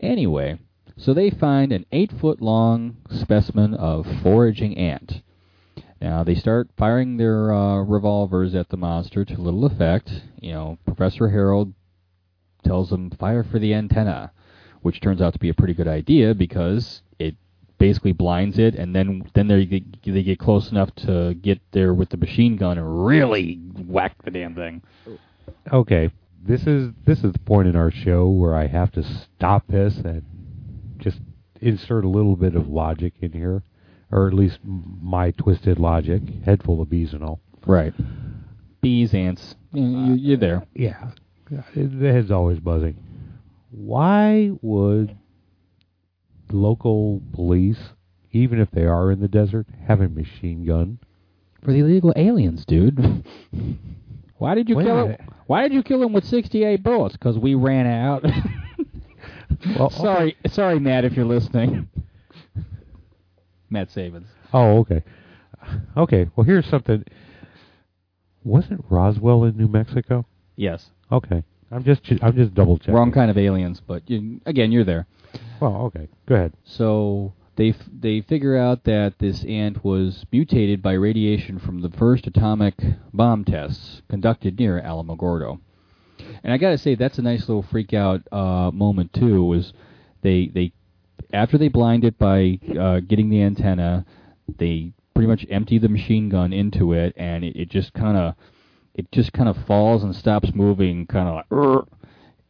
Anyway, 0.00 0.58
so 0.96 1.14
they 1.14 1.30
find 1.30 1.72
an 1.72 1.86
eight-foot-long 1.92 2.96
specimen 3.10 3.74
of 3.74 4.06
foraging 4.22 4.76
ant. 4.76 5.22
Now 6.00 6.22
they 6.22 6.34
start 6.34 6.68
firing 6.76 7.16
their 7.16 7.52
uh, 7.52 7.82
revolvers 7.82 8.54
at 8.54 8.68
the 8.68 8.76
monster 8.76 9.24
to 9.24 9.40
little 9.40 9.64
effect. 9.64 10.22
You 10.40 10.52
know, 10.52 10.78
Professor 10.84 11.30
Harold 11.30 11.72
tells 12.62 12.90
them 12.90 13.10
fire 13.10 13.42
for 13.42 13.58
the 13.58 13.72
antenna, 13.72 14.32
which 14.82 15.00
turns 15.00 15.22
out 15.22 15.32
to 15.32 15.38
be 15.38 15.48
a 15.48 15.54
pretty 15.54 15.74
good 15.74 15.88
idea 15.88 16.34
because 16.34 17.02
basically 17.84 18.12
blinds 18.12 18.58
it, 18.58 18.74
and 18.74 18.96
then 18.96 19.22
then 19.34 19.46
they 19.46 19.66
get, 19.66 19.84
they 20.02 20.22
get 20.22 20.38
close 20.38 20.70
enough 20.70 20.94
to 20.94 21.34
get 21.34 21.60
there 21.72 21.92
with 21.92 22.08
the 22.08 22.16
machine 22.16 22.56
gun 22.56 22.78
and 22.78 23.06
really 23.06 23.56
whack 23.86 24.14
the 24.24 24.30
damn 24.30 24.54
thing. 24.54 24.82
Okay, 25.70 26.10
this 26.42 26.66
is 26.66 26.90
this 27.04 27.22
is 27.22 27.32
the 27.34 27.38
point 27.40 27.68
in 27.68 27.76
our 27.76 27.90
show 27.90 28.26
where 28.28 28.54
I 28.54 28.68
have 28.68 28.90
to 28.92 29.02
stop 29.02 29.66
this 29.68 29.98
and 29.98 30.22
just 30.96 31.18
insert 31.60 32.06
a 32.06 32.08
little 32.08 32.36
bit 32.36 32.54
of 32.56 32.68
logic 32.68 33.12
in 33.20 33.32
here, 33.32 33.62
or 34.10 34.28
at 34.28 34.32
least 34.32 34.60
my 34.64 35.32
twisted 35.32 35.78
logic, 35.78 36.22
head 36.46 36.62
full 36.62 36.80
of 36.80 36.88
bees 36.88 37.12
and 37.12 37.22
all. 37.22 37.40
Right. 37.66 37.92
Bees, 38.80 39.12
ants, 39.12 39.56
you, 39.74 40.14
you're 40.14 40.38
there. 40.38 40.66
Yeah, 40.72 41.10
the 41.50 42.12
head's 42.12 42.30
always 42.30 42.60
buzzing. 42.60 42.96
Why 43.70 44.52
would 44.62 45.18
local 46.54 47.22
police, 47.32 47.78
even 48.32 48.60
if 48.60 48.70
they 48.70 48.84
are 48.84 49.10
in 49.10 49.20
the 49.20 49.28
desert, 49.28 49.66
have 49.86 50.00
a 50.00 50.08
machine 50.08 50.64
gun? 50.64 50.98
For 51.62 51.72
the 51.72 51.80
illegal 51.80 52.12
aliens, 52.16 52.64
dude. 52.64 52.98
Why 54.38 54.54
did 54.54 54.68
you 54.68 54.76
Wait 54.76 54.84
kill 54.84 55.06
him? 55.08 55.16
Why 55.46 55.62
did 55.62 55.72
you 55.72 55.82
kill 55.82 56.02
him 56.02 56.12
with 56.12 56.24
68 56.24 56.82
bullets? 56.82 57.16
Because 57.16 57.38
we 57.38 57.54
ran 57.54 57.86
out. 57.86 58.24
Well, 59.78 59.90
sorry, 59.90 60.36
sorry, 60.46 60.78
Matt, 60.78 61.04
if 61.04 61.14
you're 61.14 61.24
listening. 61.24 61.88
Matt 63.70 63.90
Savins. 63.90 64.28
Oh, 64.52 64.78
okay. 64.78 65.02
Okay, 65.96 66.28
well, 66.36 66.44
here's 66.44 66.66
something. 66.66 67.04
Wasn't 68.44 68.84
Roswell 68.90 69.44
in 69.44 69.56
New 69.56 69.68
Mexico? 69.68 70.26
Yes. 70.56 70.90
Okay, 71.10 71.42
I'm 71.70 71.84
just 71.84 72.02
ch- 72.04 72.22
I'm 72.22 72.34
just 72.34 72.54
double 72.54 72.78
checking. 72.78 72.94
Wrong 72.94 73.12
kind 73.12 73.30
of 73.30 73.38
aliens, 73.38 73.80
but 73.80 74.08
you, 74.08 74.40
again, 74.46 74.72
you're 74.72 74.84
there. 74.84 75.06
Well, 75.60 75.76
okay, 75.86 76.08
go 76.26 76.34
ahead. 76.34 76.52
So 76.64 77.32
they 77.56 77.70
f- 77.70 77.88
they 77.92 78.20
figure 78.20 78.56
out 78.56 78.84
that 78.84 79.18
this 79.18 79.44
ant 79.44 79.84
was 79.84 80.24
mutated 80.30 80.82
by 80.82 80.92
radiation 80.92 81.58
from 81.58 81.80
the 81.80 81.90
first 81.90 82.26
atomic 82.26 82.74
bomb 83.12 83.44
tests 83.44 84.02
conducted 84.08 84.58
near 84.58 84.80
Alamogordo. 84.80 85.60
And 86.42 86.52
I 86.52 86.58
gotta 86.58 86.78
say, 86.78 86.94
that's 86.94 87.18
a 87.18 87.22
nice 87.22 87.48
little 87.48 87.62
freak 87.62 87.92
out 87.92 88.22
uh, 88.32 88.70
moment 88.72 89.12
too. 89.12 89.44
Was 89.44 89.72
they 90.22 90.48
they 90.48 90.72
after 91.32 91.58
they 91.58 91.68
blind 91.68 92.04
it 92.04 92.18
by 92.18 92.58
uh, 92.78 93.00
getting 93.00 93.30
the 93.30 93.42
antenna, 93.42 94.04
they 94.58 94.92
pretty 95.14 95.28
much 95.28 95.46
empty 95.50 95.78
the 95.78 95.88
machine 95.88 96.28
gun 96.28 96.52
into 96.52 96.92
it, 96.92 97.14
and 97.16 97.44
it, 97.44 97.56
it 97.56 97.68
just 97.70 97.92
kind 97.94 98.16
of 98.16 98.34
it 98.94 99.10
just 99.12 99.32
kind 99.32 99.48
of 99.48 99.56
falls 99.66 100.02
and 100.04 100.14
stops 100.14 100.52
moving, 100.54 101.06
kind 101.06 101.28
of 101.28 101.34
like, 101.34 101.48
"Urgh." 101.50 101.88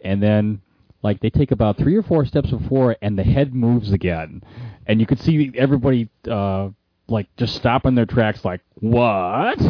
and 0.04 0.22
then 0.22 0.60
like 1.02 1.20
they 1.20 1.30
take 1.30 1.50
about 1.50 1.76
three 1.76 1.96
or 1.96 2.02
four 2.02 2.24
steps 2.24 2.50
before 2.50 2.96
and 3.02 3.18
the 3.18 3.22
head 3.22 3.54
moves 3.54 3.92
again, 3.92 4.42
and 4.86 5.00
you 5.00 5.06
could 5.06 5.20
see 5.20 5.52
everybody 5.56 6.08
uh, 6.30 6.68
like 7.08 7.28
just 7.36 7.54
stop 7.54 7.86
in 7.86 7.94
their 7.94 8.06
tracks, 8.06 8.44
like 8.44 8.60
what? 8.74 9.60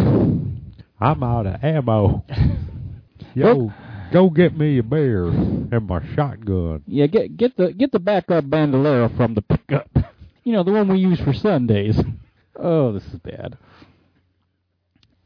I'm 1.00 1.22
out 1.22 1.46
of 1.46 1.62
ammo. 1.62 2.24
Yo, 3.34 3.72
go 4.12 4.30
get 4.30 4.56
me 4.56 4.78
a 4.78 4.82
bear 4.82 5.24
and 5.24 5.87
my 5.87 6.00
shotgun. 6.14 6.82
Yeah, 6.87 7.06
get 7.06 7.37
get 7.37 7.56
the 7.56 7.72
get 7.72 7.90
the 7.92 7.98
backup 7.98 8.48
bandolero 8.48 9.08
from 9.16 9.34
the 9.34 9.42
pickup. 9.42 9.88
You 10.46 10.52
know, 10.52 10.62
the 10.62 10.72
one 10.72 10.88
we 10.88 10.98
use 10.98 11.18
for 11.20 11.32
Sundays. 11.32 11.98
Oh, 12.56 12.92
this 12.92 13.04
is 13.06 13.18
bad. 13.18 13.58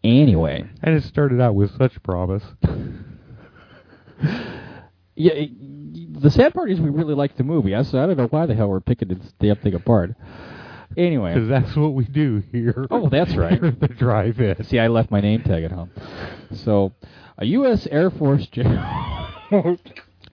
Anyway, 0.04 0.64
And 0.82 0.94
it 0.94 1.02
started 1.04 1.40
out 1.40 1.54
with 1.54 1.76
such 1.76 2.00
promise. 2.02 2.44
yeah, 5.16 5.32
it, 5.32 6.20
the 6.20 6.30
sad 6.30 6.54
part 6.54 6.70
is 6.70 6.80
we 6.80 6.90
really 6.90 7.14
like 7.14 7.37
the 7.37 7.44
movie. 7.44 7.74
I, 7.74 7.82
so 7.82 8.02
I 8.02 8.06
don't 8.06 8.16
know 8.16 8.26
why 8.28 8.46
the 8.46 8.54
hell 8.54 8.68
we're 8.68 8.80
picking 8.80 9.08
this 9.08 9.32
damn 9.40 9.56
thing 9.56 9.74
apart. 9.74 10.14
Anyway, 10.96 11.34
Because 11.34 11.48
that's 11.48 11.76
what 11.76 11.94
we 11.94 12.04
do 12.04 12.42
here. 12.50 12.87
Oh, 12.90 13.08
that's 13.08 13.34
right. 13.37 13.61
the 13.80 13.88
drive-in. 13.88 14.64
see, 14.64 14.78
I 14.78 14.88
left 14.88 15.11
my 15.11 15.20
name 15.20 15.42
tag 15.42 15.64
at 15.64 15.72
home. 15.72 15.90
So, 16.52 16.92
a 17.37 17.44
U.S. 17.44 17.87
Air 17.90 18.11
Force 18.11 18.46
general, 18.46 19.26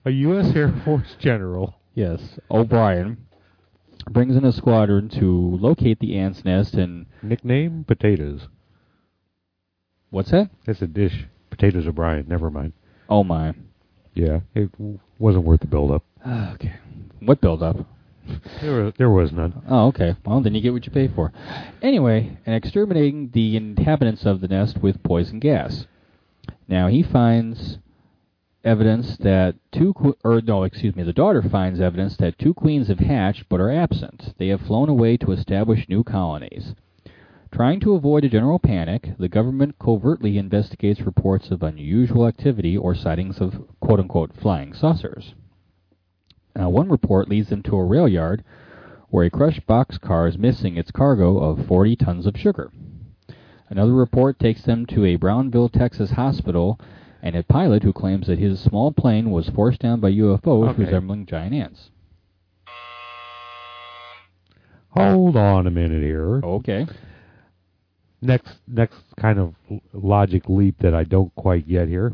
A 0.04 0.10
U.S. 0.10 0.54
Air 0.56 0.72
Force 0.84 1.14
general. 1.18 1.74
yes, 1.94 2.38
O'Brien, 2.50 3.18
brings 4.10 4.34
in 4.36 4.44
a 4.44 4.52
squadron 4.52 5.08
to 5.10 5.56
locate 5.60 5.98
the 6.00 6.16
ant's 6.16 6.44
nest 6.44 6.74
and 6.74 7.06
Nickname, 7.22 7.84
potatoes. 7.86 8.48
What's 10.10 10.30
that? 10.30 10.50
That's 10.66 10.82
a 10.82 10.86
dish. 10.86 11.26
Potatoes 11.50 11.86
O'Brien. 11.86 12.26
Never 12.28 12.50
mind. 12.50 12.72
Oh 13.08 13.24
my. 13.24 13.54
Yeah, 14.14 14.40
it 14.54 14.72
w- 14.72 14.98
wasn't 15.18 15.44
worth 15.44 15.60
the 15.60 15.66
build-up. 15.66 16.02
Ah, 16.24 16.52
okay. 16.54 16.74
What 17.20 17.40
build 17.40 17.62
up? 17.62 17.76
There 18.60 18.82
was, 18.84 18.94
there 18.98 19.10
was 19.10 19.30
none. 19.30 19.62
Oh, 19.68 19.86
okay. 19.88 20.16
Well, 20.24 20.40
then 20.40 20.54
you 20.54 20.60
get 20.60 20.72
what 20.72 20.84
you 20.86 20.90
pay 20.92 21.06
for. 21.08 21.32
Anyway, 21.80 22.36
and 22.44 22.54
exterminating 22.56 23.30
the 23.32 23.56
inhabitants 23.56 24.24
of 24.26 24.40
the 24.40 24.48
nest 24.48 24.78
with 24.78 25.02
poison 25.02 25.38
gas. 25.38 25.86
Now 26.66 26.88
he 26.88 27.02
finds 27.04 27.78
evidence 28.64 29.16
that 29.18 29.54
two, 29.70 29.94
que- 29.94 30.16
or 30.24 30.40
no, 30.40 30.64
excuse 30.64 30.96
me, 30.96 31.04
the 31.04 31.12
daughter 31.12 31.40
finds 31.42 31.78
evidence 31.80 32.16
that 32.16 32.38
two 32.38 32.52
queens 32.54 32.88
have 32.88 32.98
hatched 32.98 33.44
but 33.48 33.60
are 33.60 33.70
absent. 33.70 34.34
They 34.38 34.48
have 34.48 34.62
flown 34.62 34.88
away 34.88 35.16
to 35.18 35.30
establish 35.32 35.88
new 35.88 36.02
colonies. 36.02 36.74
Trying 37.52 37.80
to 37.80 37.94
avoid 37.94 38.24
a 38.24 38.28
general 38.28 38.58
panic, 38.58 39.12
the 39.18 39.28
government 39.28 39.76
covertly 39.78 40.36
investigates 40.36 41.00
reports 41.00 41.50
of 41.50 41.62
unusual 41.62 42.26
activity 42.26 42.76
or 42.76 42.94
sightings 42.94 43.40
of 43.40 43.54
quote 43.80 44.00
unquote 44.00 44.32
flying 44.34 44.72
saucers. 44.74 45.34
Now, 46.54 46.68
one 46.70 46.88
report 46.88 47.28
leads 47.28 47.48
them 47.48 47.62
to 47.64 47.76
a 47.76 47.84
rail 47.84 48.08
yard 48.08 48.42
where 49.08 49.24
a 49.24 49.30
crushed 49.30 49.66
boxcar 49.66 50.28
is 50.28 50.36
missing 50.36 50.76
its 50.76 50.90
cargo 50.90 51.38
of 51.38 51.66
40 51.66 51.96
tons 51.96 52.26
of 52.26 52.36
sugar. 52.36 52.70
Another 53.68 53.92
report 53.94 54.38
takes 54.38 54.62
them 54.62 54.84
to 54.86 55.04
a 55.04 55.16
Brownsville, 55.16 55.68
Texas 55.68 56.12
hospital 56.12 56.78
and 57.22 57.34
a 57.34 57.42
pilot 57.42 57.82
who 57.82 57.92
claims 57.92 58.26
that 58.26 58.38
his 58.38 58.60
small 58.60 58.92
plane 58.92 59.30
was 59.30 59.48
forced 59.48 59.80
down 59.80 60.00
by 60.00 60.10
UFOs 60.12 60.70
Okay. 60.70 60.84
resembling 60.84 61.26
giant 61.26 61.54
ants. 61.54 61.90
Hold 64.90 65.36
on 65.36 65.66
a 65.66 65.70
minute 65.70 66.02
here. 66.02 66.40
Okay. 66.42 66.86
Next, 68.26 68.56
next 68.66 68.98
kind 69.16 69.38
of 69.38 69.54
logic 69.92 70.48
leap 70.48 70.78
that 70.80 70.94
I 70.94 71.04
don't 71.04 71.34
quite 71.36 71.68
get 71.68 71.88
here. 71.88 72.12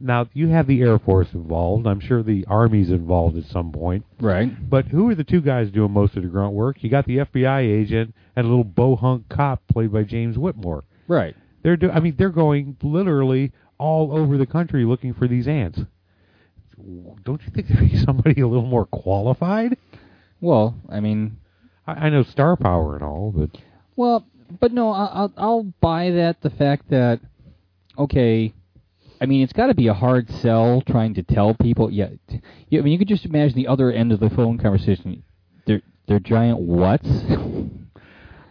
Now 0.00 0.26
you 0.32 0.48
have 0.48 0.66
the 0.66 0.80
Air 0.82 0.98
Force 0.98 1.28
involved. 1.32 1.86
I'm 1.86 2.00
sure 2.00 2.22
the 2.22 2.44
Army's 2.48 2.90
involved 2.90 3.36
at 3.36 3.44
some 3.44 3.70
point. 3.72 4.04
Right. 4.20 4.50
But 4.68 4.86
who 4.86 5.08
are 5.10 5.14
the 5.14 5.22
two 5.22 5.40
guys 5.40 5.70
doing 5.70 5.92
most 5.92 6.16
of 6.16 6.22
the 6.22 6.28
grunt 6.28 6.54
work? 6.54 6.82
You 6.82 6.90
got 6.90 7.06
the 7.06 7.18
FBI 7.18 7.60
agent 7.60 8.14
and 8.34 8.46
a 8.46 8.48
little 8.48 8.64
bohunk 8.64 9.28
cop 9.28 9.62
played 9.68 9.92
by 9.92 10.02
James 10.02 10.38
Whitmore. 10.38 10.84
Right. 11.06 11.36
They're 11.62 11.76
do- 11.76 11.90
I 11.90 12.00
mean 12.00 12.16
they're 12.16 12.30
going 12.30 12.76
literally 12.82 13.52
all 13.78 14.16
over 14.16 14.38
the 14.38 14.46
country 14.46 14.84
looking 14.84 15.12
for 15.14 15.28
these 15.28 15.46
ants. 15.46 15.78
Don't 17.24 17.40
you 17.44 17.50
think 17.54 17.68
there'd 17.68 17.90
be 17.90 17.98
somebody 17.98 18.40
a 18.40 18.48
little 18.48 18.66
more 18.66 18.86
qualified? 18.86 19.76
Well, 20.40 20.74
I 20.88 20.98
mean, 21.00 21.36
I, 21.86 21.92
I 21.92 22.10
know 22.10 22.22
star 22.24 22.56
power 22.56 22.94
and 22.96 23.04
all, 23.04 23.32
but 23.36 23.50
Well, 23.94 24.26
but 24.60 24.72
no, 24.72 24.90
I'll 24.90 25.32
I'll 25.36 25.62
buy 25.80 26.10
that. 26.10 26.40
The 26.42 26.50
fact 26.50 26.90
that 26.90 27.20
okay, 27.98 28.52
I 29.20 29.26
mean, 29.26 29.42
it's 29.42 29.52
got 29.52 29.66
to 29.66 29.74
be 29.74 29.88
a 29.88 29.94
hard 29.94 30.28
sell 30.30 30.82
trying 30.82 31.14
to 31.14 31.22
tell 31.22 31.54
people. 31.54 31.90
Yeah, 31.90 32.08
yeah, 32.68 32.80
I 32.80 32.82
mean, 32.82 32.92
you 32.92 32.98
could 32.98 33.08
just 33.08 33.24
imagine 33.24 33.56
the 33.56 33.68
other 33.68 33.90
end 33.90 34.12
of 34.12 34.20
the 34.20 34.30
phone 34.30 34.58
conversation. 34.58 35.22
They're 35.66 35.82
they're 36.08 36.20
giant 36.20 36.60
whats. 36.60 37.08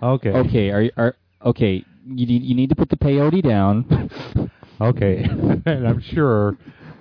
okay, 0.02 0.30
okay, 0.30 0.70
are 0.70 0.90
are 0.98 1.16
okay. 1.46 1.84
You 2.06 2.26
need 2.26 2.44
you 2.44 2.56
need 2.56 2.70
to 2.70 2.76
put 2.76 2.90
the 2.90 2.98
peyote 2.98 3.44
down. 3.44 4.50
okay. 4.82 5.24
and 5.66 5.88
I'm 5.88 6.02
sure, 6.02 6.58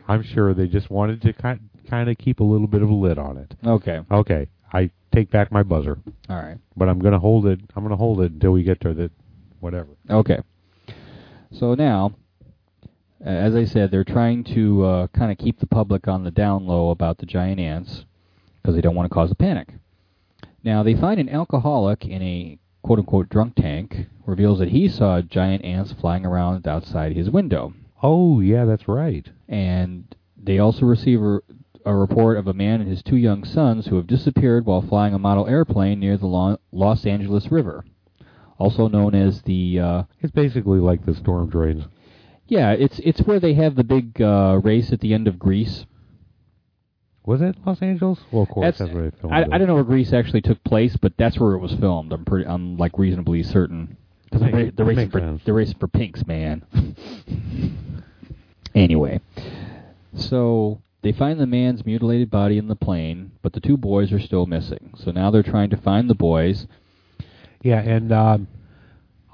I'm 0.06 0.22
sure 0.22 0.52
they 0.52 0.66
just 0.66 0.90
wanted 0.90 1.22
to 1.22 1.32
kind 1.32 1.60
kind 1.88 2.10
of 2.10 2.18
keep 2.18 2.40
a 2.40 2.44
little 2.44 2.66
bit 2.66 2.82
of 2.82 2.90
a 2.90 2.94
lid 2.94 3.18
on 3.18 3.36
it. 3.38 3.54
okay, 3.66 4.00
Okay, 4.10 4.48
I 4.72 4.90
take 5.12 5.30
back 5.30 5.50
my 5.52 5.62
buzzer, 5.62 5.98
all 6.28 6.36
right. 6.36 6.58
but 6.76 6.88
I'm 6.88 6.98
gonna 6.98 7.18
hold 7.18 7.46
it. 7.46 7.60
I'm 7.74 7.82
gonna 7.82 7.96
hold 7.96 8.20
it 8.20 8.32
until 8.32 8.52
we 8.52 8.62
get 8.62 8.80
to 8.82 8.94
the 8.94 9.10
whatever. 9.60 9.88
Okay. 10.08 10.40
So 11.52 11.74
now, 11.74 12.14
as 13.20 13.54
I 13.54 13.64
said, 13.64 13.90
they're 13.90 14.04
trying 14.04 14.44
to 14.44 14.84
uh, 14.84 15.06
kind 15.08 15.32
of 15.32 15.38
keep 15.38 15.58
the 15.58 15.66
public 15.66 16.08
on 16.08 16.24
the 16.24 16.30
down 16.30 16.66
low 16.66 16.90
about 16.90 17.18
the 17.18 17.26
giant 17.26 17.60
ants 17.60 18.04
because 18.60 18.74
they 18.74 18.80
don't 18.80 18.94
want 18.94 19.08
to 19.08 19.14
cause 19.14 19.30
a 19.30 19.34
panic. 19.34 19.68
Now, 20.62 20.82
they 20.82 20.94
find 20.94 21.18
an 21.18 21.28
alcoholic 21.28 22.04
in 22.04 22.22
a 22.22 22.58
quote 22.82 22.98
unquote 22.98 23.28
drunk 23.28 23.54
tank 23.56 24.06
reveals 24.26 24.58
that 24.58 24.68
he 24.68 24.88
saw 24.88 25.20
giant 25.20 25.64
ants 25.64 25.92
flying 25.92 26.24
around 26.24 26.66
outside 26.66 27.16
his 27.16 27.30
window. 27.30 27.74
Oh 28.02 28.40
yeah, 28.40 28.64
that's 28.64 28.88
right. 28.88 29.28
And 29.48 30.14
they 30.42 30.58
also 30.58 30.86
receive 30.86 31.20
a, 31.84 31.94
report 31.94 32.38
of 32.38 32.46
a 32.46 32.52
man 32.54 32.80
and 32.80 32.90
his 32.90 33.02
two 33.02 33.16
young 33.16 33.44
sons 33.44 33.86
who 33.86 33.96
have 33.96 34.06
disappeared 34.06 34.66
while 34.66 34.82
flying 34.82 35.14
a 35.14 35.18
model 35.18 35.46
airplane 35.46 36.00
near 36.00 36.16
the 36.16 36.58
Los 36.72 37.06
Angeles 37.06 37.50
River, 37.50 37.84
also 38.58 38.88
known 38.88 39.14
as 39.14 39.42
the 39.42 39.80
uh, 39.80 40.02
It's 40.20 40.32
basically 40.32 40.80
like 40.80 41.04
the 41.06 41.14
storm 41.14 41.48
drains. 41.50 41.84
Yeah, 42.46 42.72
it's 42.72 42.98
it's 43.00 43.20
where 43.22 43.38
they 43.38 43.54
have 43.54 43.76
the 43.76 43.84
big 43.84 44.20
uh, 44.20 44.60
race 44.62 44.92
at 44.92 45.00
the 45.00 45.14
end 45.14 45.28
of 45.28 45.38
Grease. 45.38 45.86
Was 47.24 47.42
it 47.42 47.56
Los 47.64 47.80
Angeles? 47.82 48.18
Well, 48.32 48.42
of 48.42 48.48
course, 48.48 48.66
that's, 48.66 48.78
That's- 48.78 48.94
where 48.94 49.10
they 49.10 49.16
filmed 49.18 49.34
I, 49.34 49.42
it. 49.42 49.48
I 49.52 49.58
don't 49.58 49.68
know 49.68 49.74
where 49.74 49.84
Grease 49.84 50.12
actually 50.12 50.40
took 50.40 50.62
place, 50.64 50.96
but 50.96 51.12
that's 51.16 51.38
where 51.38 51.52
it 51.52 51.58
was 51.58 51.72
filmed. 51.74 52.12
I'm 52.12 52.24
pretty, 52.24 52.48
I'm 52.48 52.76
like 52.76 52.98
reasonably 52.98 53.42
certain. 53.42 53.96
Because 54.24 54.40
they're 54.74 54.86
racing 54.86 54.96
makes 54.96 55.12
for 55.12 55.20
sense. 55.20 55.42
they're 55.44 55.54
racing 55.54 55.78
for 55.78 55.88
pinks, 55.88 56.26
man. 56.26 56.64
anyway, 58.74 59.20
so 60.14 60.80
they 61.02 61.12
find 61.12 61.40
the 61.40 61.46
man's 61.46 61.84
mutilated 61.86 62.30
body 62.30 62.58
in 62.58 62.68
the 62.68 62.76
plane, 62.76 63.32
but 63.42 63.52
the 63.52 63.60
two 63.60 63.76
boys 63.76 64.12
are 64.12 64.20
still 64.20 64.46
missing. 64.46 64.92
So 64.96 65.10
now 65.10 65.30
they're 65.30 65.42
trying 65.42 65.70
to 65.70 65.76
find 65.76 66.10
the 66.10 66.14
boys. 66.14 66.66
Yeah, 67.62 67.80
and 67.80 68.12
um, 68.12 68.48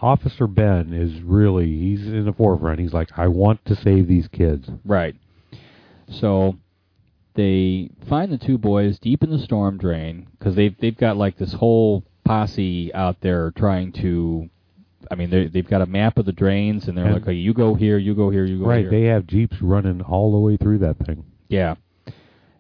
Officer 0.01 0.47
Ben 0.47 0.93
is 0.93 1.21
really 1.23 1.67
he's 1.67 2.07
in 2.07 2.25
the 2.25 2.33
forefront. 2.33 2.81
He's 2.81 2.93
like, 2.93 3.11
I 3.19 3.29
want 3.29 3.65
to 3.67 3.75
save 3.77 4.07
these 4.07 4.29
kids. 4.29 4.69
Right. 4.85 5.17
So 6.09 6.57
they 7.35 7.91
find 8.09 8.33
the 8.33 8.39
two 8.39 8.59
boys 8.59 8.99
deep 8.99 9.23
in 9.23 9.31
the 9.31 9.39
storm 9.39 9.79
drain 9.79 10.29
because 10.39 10.55
they've 10.55 10.77
they've 10.79 10.97
got 10.97 11.17
like 11.17 11.37
this 11.39 11.53
whole 11.55 12.05
posse 12.25 12.93
out 12.95 13.21
there 13.21 13.51
trying 13.53 13.93
to. 13.93 14.49
I 15.11 15.15
mean, 15.15 15.31
they 15.31 15.47
they've 15.47 15.69
got 15.69 15.83
a 15.83 15.87
map 15.87 16.19
of 16.19 16.27
the 16.27 16.33
drains, 16.33 16.89
and 16.89 16.97
they're 16.97 17.05
And- 17.07 17.15
like, 17.15 17.23
"Okay, 17.25 17.33
you 17.35 17.55
go 17.55 17.75
here, 17.75 17.97
you 17.99 18.15
go 18.15 18.31
here, 18.31 18.45
you 18.45 18.59
go 18.61 18.67
right, 18.67 18.79
here." 18.81 18.91
Right. 18.91 19.01
They 19.01 19.07
have 19.07 19.27
jeeps 19.27 19.61
running 19.63 20.01
all 20.03 20.33
the 20.33 20.39
way 20.39 20.57
through 20.57 20.79
that 20.79 20.99
thing. 20.99 21.25
Yeah, 21.49 21.75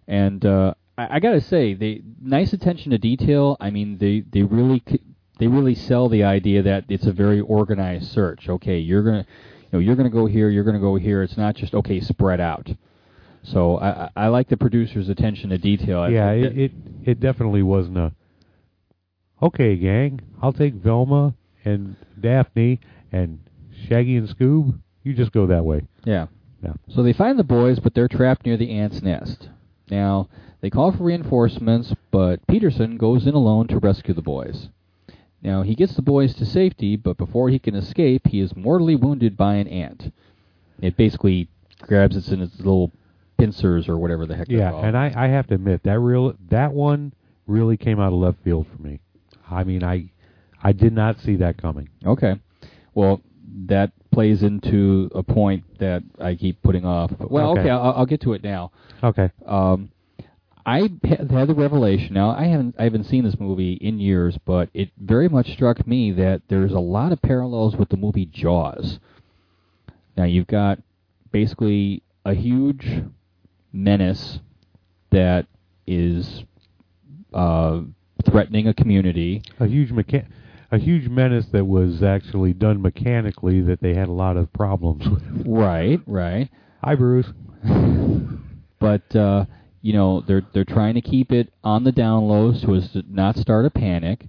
and 0.06 0.44
uh, 0.44 0.74
I, 0.96 1.16
I 1.16 1.20
gotta 1.20 1.40
say, 1.40 1.74
they 1.74 2.02
nice 2.20 2.52
attention 2.52 2.90
to 2.92 2.98
detail. 2.98 3.56
I 3.60 3.70
mean, 3.70 3.98
they 3.98 4.20
they 4.20 4.42
really 4.42 4.82
they 5.38 5.46
really 5.46 5.74
sell 5.74 6.08
the 6.08 6.24
idea 6.24 6.62
that 6.62 6.84
it's 6.88 7.06
a 7.06 7.12
very 7.12 7.40
organized 7.40 8.10
search. 8.10 8.48
Okay, 8.48 8.78
you're 8.78 9.02
gonna 9.02 9.26
you 9.62 9.68
know 9.72 9.78
you're 9.78 9.96
gonna 9.96 10.10
go 10.10 10.26
here, 10.26 10.48
you're 10.48 10.64
gonna 10.64 10.78
go 10.80 10.96
here. 10.96 11.22
It's 11.22 11.36
not 11.36 11.54
just 11.56 11.74
okay 11.74 12.00
spread 12.00 12.40
out. 12.40 12.68
So 13.42 13.78
I 13.78 14.10
I 14.16 14.28
like 14.28 14.48
the 14.48 14.56
producer's 14.56 15.08
attention 15.08 15.50
to 15.50 15.58
detail. 15.58 16.10
Yeah, 16.10 16.30
it, 16.30 16.58
it 16.58 16.72
it 17.04 17.20
definitely 17.20 17.62
wasn't 17.62 17.98
a. 17.98 18.12
Okay, 19.42 19.76
gang, 19.76 20.20
I'll 20.40 20.52
take 20.52 20.74
Velma 20.74 21.34
and 21.64 21.96
Daphne 22.18 22.80
and 23.12 23.38
Shaggy 23.86 24.16
and 24.16 24.26
Scoob. 24.28 24.80
You 25.02 25.12
just 25.12 25.30
go 25.32 25.46
that 25.46 25.64
way. 25.64 25.82
yeah. 26.04 26.26
Yeah. 26.66 26.94
So 26.94 27.02
they 27.02 27.12
find 27.12 27.38
the 27.38 27.44
boys, 27.44 27.78
but 27.78 27.94
they're 27.94 28.08
trapped 28.08 28.44
near 28.44 28.56
the 28.56 28.70
ant's 28.70 29.02
nest. 29.02 29.48
Now 29.90 30.28
they 30.60 30.70
call 30.70 30.92
for 30.92 31.04
reinforcements, 31.04 31.94
but 32.10 32.44
Peterson 32.46 32.96
goes 32.96 33.26
in 33.26 33.34
alone 33.34 33.68
to 33.68 33.78
rescue 33.78 34.14
the 34.14 34.22
boys. 34.22 34.68
Now 35.42 35.62
he 35.62 35.74
gets 35.74 35.94
the 35.94 36.02
boys 36.02 36.34
to 36.34 36.46
safety, 36.46 36.96
but 36.96 37.16
before 37.16 37.50
he 37.50 37.58
can 37.58 37.74
escape, 37.74 38.26
he 38.26 38.40
is 38.40 38.56
mortally 38.56 38.96
wounded 38.96 39.36
by 39.36 39.54
an 39.54 39.68
ant. 39.68 40.12
It 40.80 40.96
basically 40.96 41.48
grabs 41.82 42.16
it 42.16 42.32
in 42.32 42.40
its 42.40 42.56
little 42.58 42.90
pincers 43.38 43.88
or 43.88 43.96
whatever 43.98 44.26
the 44.26 44.34
heck. 44.36 44.48
Yeah, 44.48 44.74
and 44.74 44.96
I 44.96 45.12
I 45.14 45.28
have 45.28 45.46
to 45.48 45.54
admit 45.54 45.84
that 45.84 46.00
real 46.00 46.34
that 46.48 46.72
one 46.72 47.12
really 47.46 47.76
came 47.76 48.00
out 48.00 48.12
of 48.12 48.18
left 48.18 48.42
field 48.42 48.66
for 48.74 48.82
me. 48.82 48.98
I 49.48 49.62
mean, 49.62 49.84
I 49.84 50.10
I 50.62 50.72
did 50.72 50.92
not 50.92 51.20
see 51.20 51.36
that 51.36 51.58
coming. 51.58 51.90
Okay. 52.04 52.40
Well, 52.94 53.20
that 53.66 53.92
plays 54.16 54.42
into 54.42 55.10
a 55.14 55.22
point 55.22 55.62
that 55.78 56.02
I 56.18 56.34
keep 56.36 56.62
putting 56.62 56.86
off. 56.86 57.10
But, 57.18 57.30
well, 57.30 57.50
Okay. 57.50 57.60
okay, 57.60 57.70
I'll, 57.70 57.92
I'll 57.98 58.06
get 58.06 58.22
to 58.22 58.32
it 58.32 58.42
now. 58.42 58.72
Okay. 59.04 59.30
Um, 59.44 59.90
I 60.64 60.88
had 61.04 61.28
the 61.28 61.54
revelation. 61.54 62.14
Now, 62.14 62.30
I 62.30 62.44
haven't 62.44 62.74
I 62.78 62.84
haven't 62.84 63.04
seen 63.04 63.24
this 63.24 63.38
movie 63.38 63.74
in 63.74 63.98
years, 64.00 64.38
but 64.46 64.70
it 64.72 64.88
very 64.98 65.28
much 65.28 65.52
struck 65.52 65.86
me 65.86 66.12
that 66.12 66.40
there's 66.48 66.72
a 66.72 66.78
lot 66.80 67.12
of 67.12 67.20
parallels 67.20 67.76
with 67.76 67.90
the 67.90 67.98
movie 67.98 68.24
Jaws. 68.24 68.98
Now, 70.16 70.24
you've 70.24 70.46
got 70.46 70.78
basically 71.30 72.02
a 72.24 72.32
huge 72.32 73.02
menace 73.70 74.40
that 75.10 75.46
is 75.86 76.42
uh, 77.34 77.82
threatening 78.24 78.66
a 78.66 78.72
community. 78.74 79.42
A 79.60 79.66
huge 79.66 79.90
mecha- 79.90 80.26
a 80.70 80.78
huge 80.78 81.08
menace 81.08 81.46
that 81.52 81.66
was 81.66 82.02
actually 82.02 82.52
done 82.52 82.82
mechanically 82.82 83.60
that 83.60 83.80
they 83.80 83.94
had 83.94 84.08
a 84.08 84.12
lot 84.12 84.36
of 84.36 84.52
problems 84.52 85.08
with. 85.08 85.46
Right, 85.46 86.00
right. 86.06 86.50
Hi, 86.82 86.94
Bruce. 86.94 87.28
but 88.78 89.16
uh, 89.16 89.46
you 89.82 89.92
know 89.92 90.20
they're 90.20 90.46
they're 90.52 90.64
trying 90.64 90.94
to 90.94 91.00
keep 91.00 91.32
it 91.32 91.52
on 91.64 91.84
the 91.84 91.92
down 91.92 92.28
low 92.28 92.52
so 92.52 92.74
as 92.74 92.90
to 92.92 93.02
not 93.08 93.36
start 93.36 93.66
a 93.66 93.70
panic. 93.70 94.28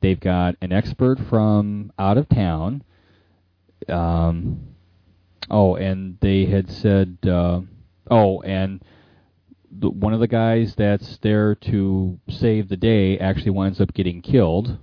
They've 0.00 0.18
got 0.18 0.56
an 0.60 0.72
expert 0.72 1.18
from 1.28 1.92
out 1.98 2.18
of 2.18 2.28
town. 2.28 2.82
Um, 3.88 4.74
oh, 5.50 5.76
and 5.76 6.18
they 6.20 6.46
had 6.46 6.70
said, 6.70 7.18
uh, 7.24 7.60
oh, 8.10 8.40
and 8.42 8.82
the, 9.70 9.90
one 9.90 10.12
of 10.12 10.20
the 10.20 10.28
guys 10.28 10.74
that's 10.76 11.18
there 11.18 11.54
to 11.54 12.18
save 12.28 12.68
the 12.68 12.76
day 12.76 13.18
actually 13.18 13.50
winds 13.50 13.80
up 13.80 13.94
getting 13.94 14.22
killed. 14.22 14.78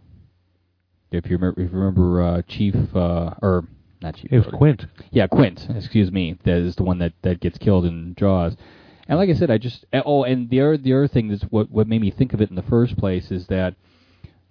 If 1.11 1.25
you 1.29 1.37
remember, 1.37 1.61
if 1.61 1.71
you 1.71 1.77
remember, 1.77 2.21
uh, 2.21 2.41
Chief 2.47 2.75
uh, 2.95 3.33
or 3.41 3.67
not 4.01 4.15
Chief. 4.15 4.31
It 4.31 4.37
was 4.37 4.45
Brody. 4.45 4.57
Quint. 4.57 4.85
Yeah, 5.11 5.27
Quint. 5.27 5.67
Excuse 5.69 6.11
me. 6.11 6.37
That 6.43 6.57
is 6.57 6.75
the 6.75 6.83
one 6.83 6.99
that, 6.99 7.13
that 7.23 7.39
gets 7.39 7.57
killed 7.57 7.85
in 7.85 8.15
Jaws. 8.15 8.55
And 9.07 9.17
like 9.17 9.29
I 9.29 9.33
said, 9.33 9.49
I 9.49 9.57
just 9.57 9.85
oh, 9.93 10.23
and 10.23 10.49
the 10.49 10.61
other 10.61 10.77
the 10.77 10.93
other 10.93 11.07
thing 11.07 11.29
that's 11.29 11.43
what 11.43 11.71
what 11.71 11.87
made 11.87 12.01
me 12.01 12.11
think 12.11 12.33
of 12.33 12.41
it 12.41 12.49
in 12.49 12.55
the 12.55 12.61
first 12.61 12.97
place 12.97 13.31
is 13.31 13.47
that 13.47 13.75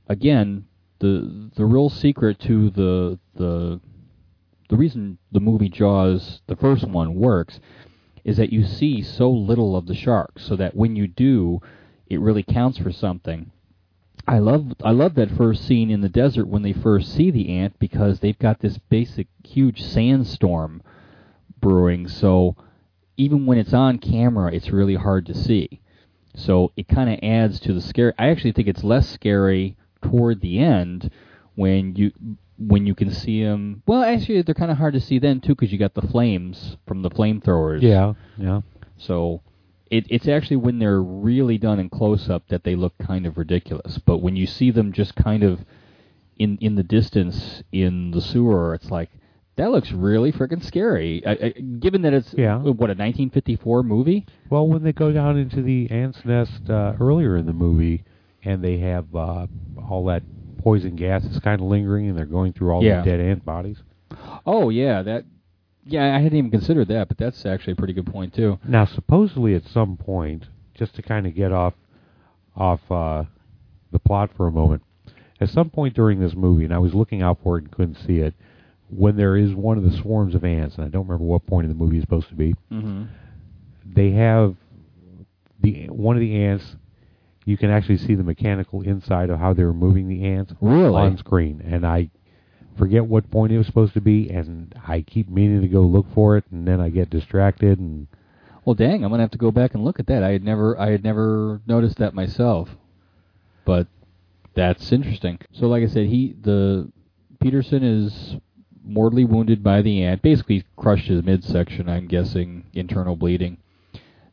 again 0.08 0.66
the 0.98 1.50
the 1.54 1.64
real 1.64 1.88
secret 1.88 2.40
to 2.40 2.70
the 2.70 3.18
the 3.36 3.80
the 4.68 4.76
reason 4.76 5.18
the 5.30 5.40
movie 5.40 5.68
Jaws 5.68 6.40
the 6.48 6.56
first 6.56 6.88
one 6.88 7.14
works 7.14 7.60
is 8.24 8.36
that 8.36 8.52
you 8.52 8.64
see 8.64 9.00
so 9.00 9.30
little 9.30 9.74
of 9.74 9.86
the 9.86 9.94
shark, 9.94 10.38
so 10.38 10.54
that 10.56 10.74
when 10.74 10.96
you 10.96 11.06
do, 11.06 11.60
it 12.08 12.20
really 12.20 12.42
counts 12.42 12.76
for 12.76 12.92
something. 12.92 13.50
I 14.28 14.38
love 14.40 14.74
I 14.84 14.90
love 14.90 15.14
that 15.14 15.30
first 15.30 15.66
scene 15.66 15.90
in 15.90 16.02
the 16.02 16.08
desert 16.08 16.46
when 16.46 16.62
they 16.62 16.74
first 16.74 17.14
see 17.14 17.30
the 17.30 17.48
ant 17.56 17.78
because 17.78 18.20
they've 18.20 18.38
got 18.38 18.60
this 18.60 18.76
basic 18.76 19.26
huge 19.42 19.82
sandstorm 19.82 20.82
brewing. 21.60 22.08
So 22.08 22.54
even 23.16 23.46
when 23.46 23.56
it's 23.56 23.72
on 23.72 23.98
camera, 23.98 24.52
it's 24.52 24.70
really 24.70 24.96
hard 24.96 25.24
to 25.26 25.34
see. 25.34 25.80
So 26.34 26.72
it 26.76 26.88
kind 26.88 27.10
of 27.10 27.18
adds 27.22 27.58
to 27.60 27.72
the 27.72 27.80
scare. 27.80 28.14
I 28.18 28.28
actually 28.28 28.52
think 28.52 28.68
it's 28.68 28.84
less 28.84 29.08
scary 29.08 29.76
toward 30.02 30.42
the 30.42 30.58
end 30.58 31.10
when 31.54 31.96
you 31.96 32.12
when 32.58 32.86
you 32.86 32.94
can 32.94 33.10
see 33.10 33.42
them. 33.42 33.82
Well, 33.86 34.02
actually, 34.02 34.42
they're 34.42 34.54
kind 34.54 34.70
of 34.70 34.76
hard 34.76 34.92
to 34.92 35.00
see 35.00 35.18
then 35.18 35.40
too 35.40 35.54
because 35.54 35.72
you 35.72 35.78
got 35.78 35.94
the 35.94 36.02
flames 36.02 36.76
from 36.86 37.00
the 37.00 37.10
flamethrowers. 37.10 37.80
Yeah, 37.80 38.12
yeah. 38.36 38.60
So 38.98 39.40
it, 39.90 40.06
it's 40.10 40.28
actually 40.28 40.56
when 40.56 40.78
they're 40.78 41.02
really 41.02 41.58
done 41.58 41.78
in 41.80 41.88
close 41.90 42.28
up 42.28 42.48
that 42.48 42.64
they 42.64 42.74
look 42.76 42.94
kind 42.98 43.26
of 43.26 43.36
ridiculous. 43.38 43.98
But 43.98 44.18
when 44.18 44.36
you 44.36 44.46
see 44.46 44.70
them 44.70 44.92
just 44.92 45.14
kind 45.14 45.42
of 45.42 45.64
in 46.38 46.56
in 46.60 46.74
the 46.76 46.82
distance 46.82 47.62
in 47.72 48.10
the 48.12 48.20
sewer, 48.20 48.74
it's 48.74 48.90
like 48.90 49.10
that 49.56 49.70
looks 49.72 49.90
really 49.90 50.30
freaking 50.30 50.62
scary. 50.64 51.20
I, 51.26 51.30
I, 51.32 51.48
given 51.50 52.02
that 52.02 52.14
it's 52.14 52.32
Yeah. 52.36 52.58
what 52.58 52.90
a 52.90 52.94
1954 52.94 53.82
movie. 53.82 54.24
Well, 54.50 54.68
when 54.68 54.84
they 54.84 54.92
go 54.92 55.10
down 55.10 55.36
into 55.36 55.62
the 55.62 55.90
ant's 55.90 56.24
nest 56.24 56.70
uh, 56.70 56.94
earlier 57.00 57.36
in 57.36 57.46
the 57.46 57.52
movie, 57.52 58.04
and 58.44 58.62
they 58.62 58.78
have 58.78 59.12
uh, 59.16 59.46
all 59.90 60.04
that 60.06 60.22
poison 60.58 60.94
gas 60.94 61.24
is 61.24 61.40
kind 61.40 61.60
of 61.60 61.66
lingering, 61.66 62.08
and 62.08 62.16
they're 62.16 62.24
going 62.26 62.52
through 62.52 62.70
all 62.70 62.84
Yeah. 62.84 63.00
the 63.02 63.10
dead 63.10 63.20
ant 63.20 63.44
bodies. 63.44 63.78
Oh 64.46 64.68
yeah, 64.70 65.02
that. 65.02 65.24
Yeah, 65.90 66.14
I 66.14 66.20
hadn't 66.20 66.36
even 66.38 66.50
considered 66.50 66.88
that, 66.88 67.08
but 67.08 67.16
that's 67.18 67.44
actually 67.46 67.72
a 67.72 67.76
pretty 67.76 67.94
good 67.94 68.06
point 68.06 68.34
too. 68.34 68.58
Now, 68.66 68.84
supposedly 68.84 69.54
at 69.54 69.64
some 69.66 69.96
point, 69.96 70.44
just 70.74 70.94
to 70.96 71.02
kind 71.02 71.26
of 71.26 71.34
get 71.34 71.50
off 71.52 71.74
off 72.56 72.80
uh, 72.90 73.24
the 73.92 73.98
plot 73.98 74.30
for 74.36 74.46
a 74.46 74.52
moment, 74.52 74.82
at 75.40 75.48
some 75.48 75.70
point 75.70 75.94
during 75.94 76.20
this 76.20 76.34
movie, 76.34 76.64
and 76.64 76.74
I 76.74 76.78
was 76.78 76.92
looking 76.94 77.22
out 77.22 77.38
for 77.42 77.56
it 77.58 77.62
and 77.64 77.70
couldn't 77.72 77.94
see 78.06 78.18
it, 78.18 78.34
when 78.90 79.16
there 79.16 79.36
is 79.36 79.54
one 79.54 79.78
of 79.78 79.84
the 79.84 79.96
swarms 79.96 80.34
of 80.34 80.44
ants, 80.44 80.76
and 80.76 80.84
I 80.84 80.88
don't 80.88 81.06
remember 81.06 81.24
what 81.24 81.46
point 81.46 81.64
in 81.64 81.68
the 81.70 81.74
movie 81.78 81.96
it's 81.98 82.04
supposed 82.04 82.28
to 82.28 82.34
be, 82.34 82.54
Mm-hmm. 82.72 83.04
they 83.86 84.10
have 84.12 84.56
the 85.60 85.86
one 85.86 86.16
of 86.16 86.20
the 86.20 86.34
ants. 86.44 86.76
You 87.44 87.56
can 87.56 87.70
actually 87.70 87.96
see 87.98 88.14
the 88.14 88.22
mechanical 88.24 88.82
inside 88.82 89.30
of 89.30 89.38
how 89.38 89.54
they're 89.54 89.72
moving 89.72 90.06
the 90.08 90.24
ants 90.26 90.52
Really? 90.60 91.00
on 91.00 91.16
screen, 91.16 91.62
and 91.64 91.86
I 91.86 92.10
forget 92.78 93.04
what 93.04 93.30
point 93.30 93.52
it 93.52 93.58
was 93.58 93.66
supposed 93.66 93.94
to 93.94 94.00
be, 94.00 94.30
and 94.30 94.74
I 94.86 95.02
keep 95.02 95.28
meaning 95.28 95.60
to 95.62 95.68
go 95.68 95.82
look 95.82 96.06
for 96.14 96.36
it, 96.36 96.44
and 96.50 96.66
then 96.66 96.80
I 96.80 96.88
get 96.88 97.10
distracted, 97.10 97.78
and 97.78 98.06
Well, 98.64 98.74
dang, 98.74 99.04
I'm 99.04 99.10
gonna 99.10 99.22
have 99.22 99.30
to 99.32 99.38
go 99.38 99.50
back 99.50 99.74
and 99.74 99.84
look 99.84 99.98
at 99.98 100.06
that. 100.06 100.22
I 100.22 100.30
had 100.30 100.44
never, 100.44 100.78
I 100.78 100.90
had 100.90 101.02
never 101.02 101.60
noticed 101.66 101.98
that 101.98 102.14
myself, 102.14 102.76
but 103.64 103.86
that's 104.54 104.92
interesting. 104.92 105.38
So, 105.52 105.68
like 105.68 105.82
I 105.82 105.86
said, 105.86 106.06
he, 106.06 106.34
the 106.40 106.90
Peterson 107.40 107.82
is 107.82 108.36
mortally 108.84 109.24
wounded 109.24 109.62
by 109.62 109.82
the 109.82 110.02
ant. 110.02 110.22
Basically, 110.22 110.64
crushed 110.76 111.08
his 111.08 111.22
midsection. 111.22 111.88
I'm 111.88 112.08
guessing 112.08 112.64
internal 112.74 113.16
bleeding. 113.16 113.58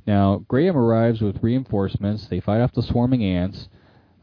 Now, 0.07 0.43
Graham 0.47 0.77
arrives 0.77 1.21
with 1.21 1.43
reinforcements. 1.43 2.27
They 2.27 2.39
fight 2.39 2.61
off 2.61 2.73
the 2.73 2.83
swarming 2.83 3.23
ants. 3.23 3.69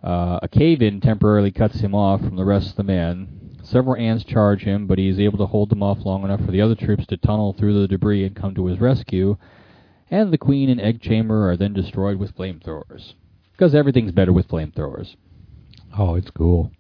Uh, 0.03 0.41
a 0.43 0.49
cave-in 0.49 1.01
temporarily 1.01 1.51
cuts 1.51 1.81
him 1.81 1.95
off 1.95 2.21
from 2.21 2.37
the 2.37 2.45
rest 2.45 2.71
of 2.71 2.77
the 2.77 2.83
men. 2.83 3.42
Several 3.63 3.97
ants 3.97 4.25
charge 4.25 4.65
him, 4.65 4.87
but 4.87 4.99
he 4.99 5.09
is 5.09 5.21
able 5.21 5.39
to 5.39 5.47
hold 5.47 5.71
them 5.71 5.83
off 5.83 6.05
long 6.05 6.25
enough 6.25 6.45
for 6.45 6.51
the 6.51 6.61
other 6.61 6.75
troops 6.75 7.07
to 7.07 7.17
tunnel 7.17 7.53
through 7.53 7.81
the 7.81 7.89
debris 7.89 8.25
and 8.25 8.35
come 8.35 8.55
to 8.55 8.67
his 8.67 8.81
rescue. 8.81 9.37
And 10.11 10.33
the 10.33 10.39
queen 10.39 10.69
and 10.69 10.81
egg 10.81 11.01
chamber 11.01 11.49
are 11.49 11.57
then 11.57 11.73
destroyed 11.73 12.19
with 12.19 12.37
flamethrowers. 12.37 13.15
Because 13.53 13.75
everything's 13.75 14.13
better 14.13 14.33
with 14.33 14.49
flamethrowers. 14.49 15.17
oh, 15.97 16.17
it's 16.17 16.31
cool. 16.31 16.73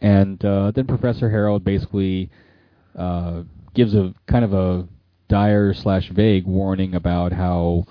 And 0.00 0.42
uh, 0.44 0.70
then 0.70 0.86
Professor 0.86 1.30
Harold 1.30 1.64
basically 1.64 2.30
uh, 2.96 3.42
gives 3.74 3.94
a 3.94 4.14
kind 4.26 4.44
of 4.44 4.54
a 4.54 4.88
dire 5.28 5.74
slash 5.74 6.10
vague 6.10 6.46
warning 6.46 6.94
about 6.94 7.32
how 7.32 7.86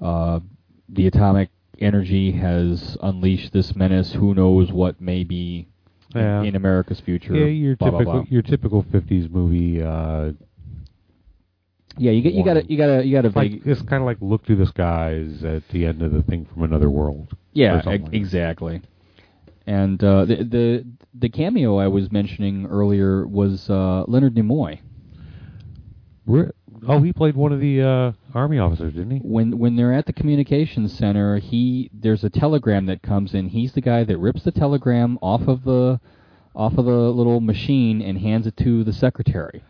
uh, 0.00 0.40
the 0.88 1.06
atomic 1.06 1.50
energy 1.78 2.32
has 2.32 2.96
unleashed 3.02 3.52
this 3.52 3.76
menace. 3.76 4.12
Who 4.12 4.34
knows 4.34 4.72
what 4.72 5.00
may 5.00 5.24
be 5.24 5.68
Yeah. 6.16 6.42
in, 6.42 6.56
America's 6.56 7.00
future? 7.00 7.34
Yeah, 7.34 7.46
your 7.46 7.76
blah, 7.76 7.90
blah, 7.90 7.98
typical 8.00 8.20
blah. 8.20 8.24
your 8.30 8.42
typical 8.42 8.82
'50s 8.84 9.30
movie. 9.30 9.82
Uh, 9.82 10.32
Yeah, 11.98 12.10
you 12.12 12.22
get 12.22 12.34
you 12.34 12.44
got 12.44 12.54
to 12.54 12.60
warning. 12.60 12.70
you 12.70 12.76
got 12.78 12.86
to 12.86 13.06
you 13.06 13.16
got 13.16 13.22
to 13.22 13.38
like 13.38 13.52
it's 13.64 13.82
kind 13.82 14.02
of 14.02 14.06
like 14.06 14.18
look 14.20 14.44
through 14.44 14.56
the 14.56 14.66
skies 14.66 15.42
at 15.44 15.66
the 15.70 15.86
end 15.86 16.02
of 16.02 16.12
the 16.12 16.22
thing 16.22 16.46
from 16.52 16.62
another 16.62 16.90
world. 16.90 17.34
Yeah, 17.52 17.76
or 17.78 17.82
something 17.82 17.92
ex- 18.02 18.04
like 18.04 18.14
exactly. 18.14 18.82
And 19.66 20.02
uh, 20.04 20.24
the 20.26 20.36
the 20.44 20.84
the 21.14 21.28
cameo 21.28 21.78
I 21.78 21.88
was 21.88 22.12
mentioning 22.12 22.66
earlier 22.66 23.26
was 23.26 23.68
uh, 23.70 24.04
Leonard 24.06 24.34
Nimoy. 24.34 24.80
Re- 26.26 26.50
Oh, 26.86 27.00
he 27.02 27.12
played 27.12 27.36
one 27.36 27.52
of 27.52 27.60
the 27.60 27.82
uh, 27.82 28.12
army 28.34 28.58
officers, 28.58 28.94
didn't 28.94 29.10
he? 29.10 29.18
when 29.18 29.58
when 29.58 29.76
they're 29.76 29.92
at 29.92 30.06
the 30.06 30.12
communications 30.12 30.92
center, 30.96 31.38
he 31.38 31.90
there's 31.92 32.24
a 32.24 32.30
telegram 32.30 32.86
that 32.86 33.02
comes 33.02 33.34
in. 33.34 33.48
He's 33.48 33.72
the 33.72 33.80
guy 33.80 34.04
that 34.04 34.18
rips 34.18 34.42
the 34.42 34.52
telegram 34.52 35.18
off 35.22 35.48
of 35.48 35.64
the 35.64 36.00
off 36.54 36.78
of 36.78 36.84
the 36.86 36.90
little 37.12 37.40
machine 37.40 38.00
and 38.02 38.18
hands 38.18 38.46
it 38.46 38.56
to 38.58 38.82
the 38.84 38.92
secretary. 38.92 39.62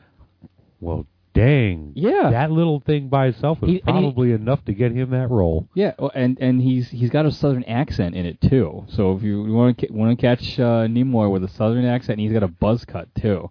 Well, 0.81 1.07
dang. 1.35 1.93
Yeah. 1.97 2.31
That 2.31 2.51
little 2.53 2.81
thing 2.81 3.09
by 3.09 3.27
itself 3.27 3.61
was 3.61 3.71
He- 3.71 3.83
and 3.87 3.97
he- 3.97 4.03
probably 4.03 4.33
enough 4.33 4.65
to 4.67 4.73
get 4.73 4.93
him 4.93 5.11
that 5.11 5.31
role. 5.31 5.69
Yeah, 5.75 5.93
and 6.15 6.39
and 6.41 6.61
he's 6.63 6.91
he's 6.91 7.11
got 7.11 7.27
a 7.27 7.33
southern 7.33 7.65
accent 7.65 8.15
in 8.15 8.25
it 8.27 8.41
too. 8.41 8.85
So 8.89 9.17
if 9.17 9.23
you 9.23 9.43
want 9.53 9.79
to 9.79 9.93
want 9.93 10.19
to 10.19 10.21
catch 10.21 10.59
uh, 10.61 10.87
Nimoy 10.87 11.31
with 11.31 11.45
a 11.45 11.49
southern 11.49 11.85
accent, 11.85 12.21
he's 12.21 12.33
got 12.33 12.43
a 12.43 12.49
buzz 12.49 12.85
cut 12.85 13.09
too. 13.15 13.51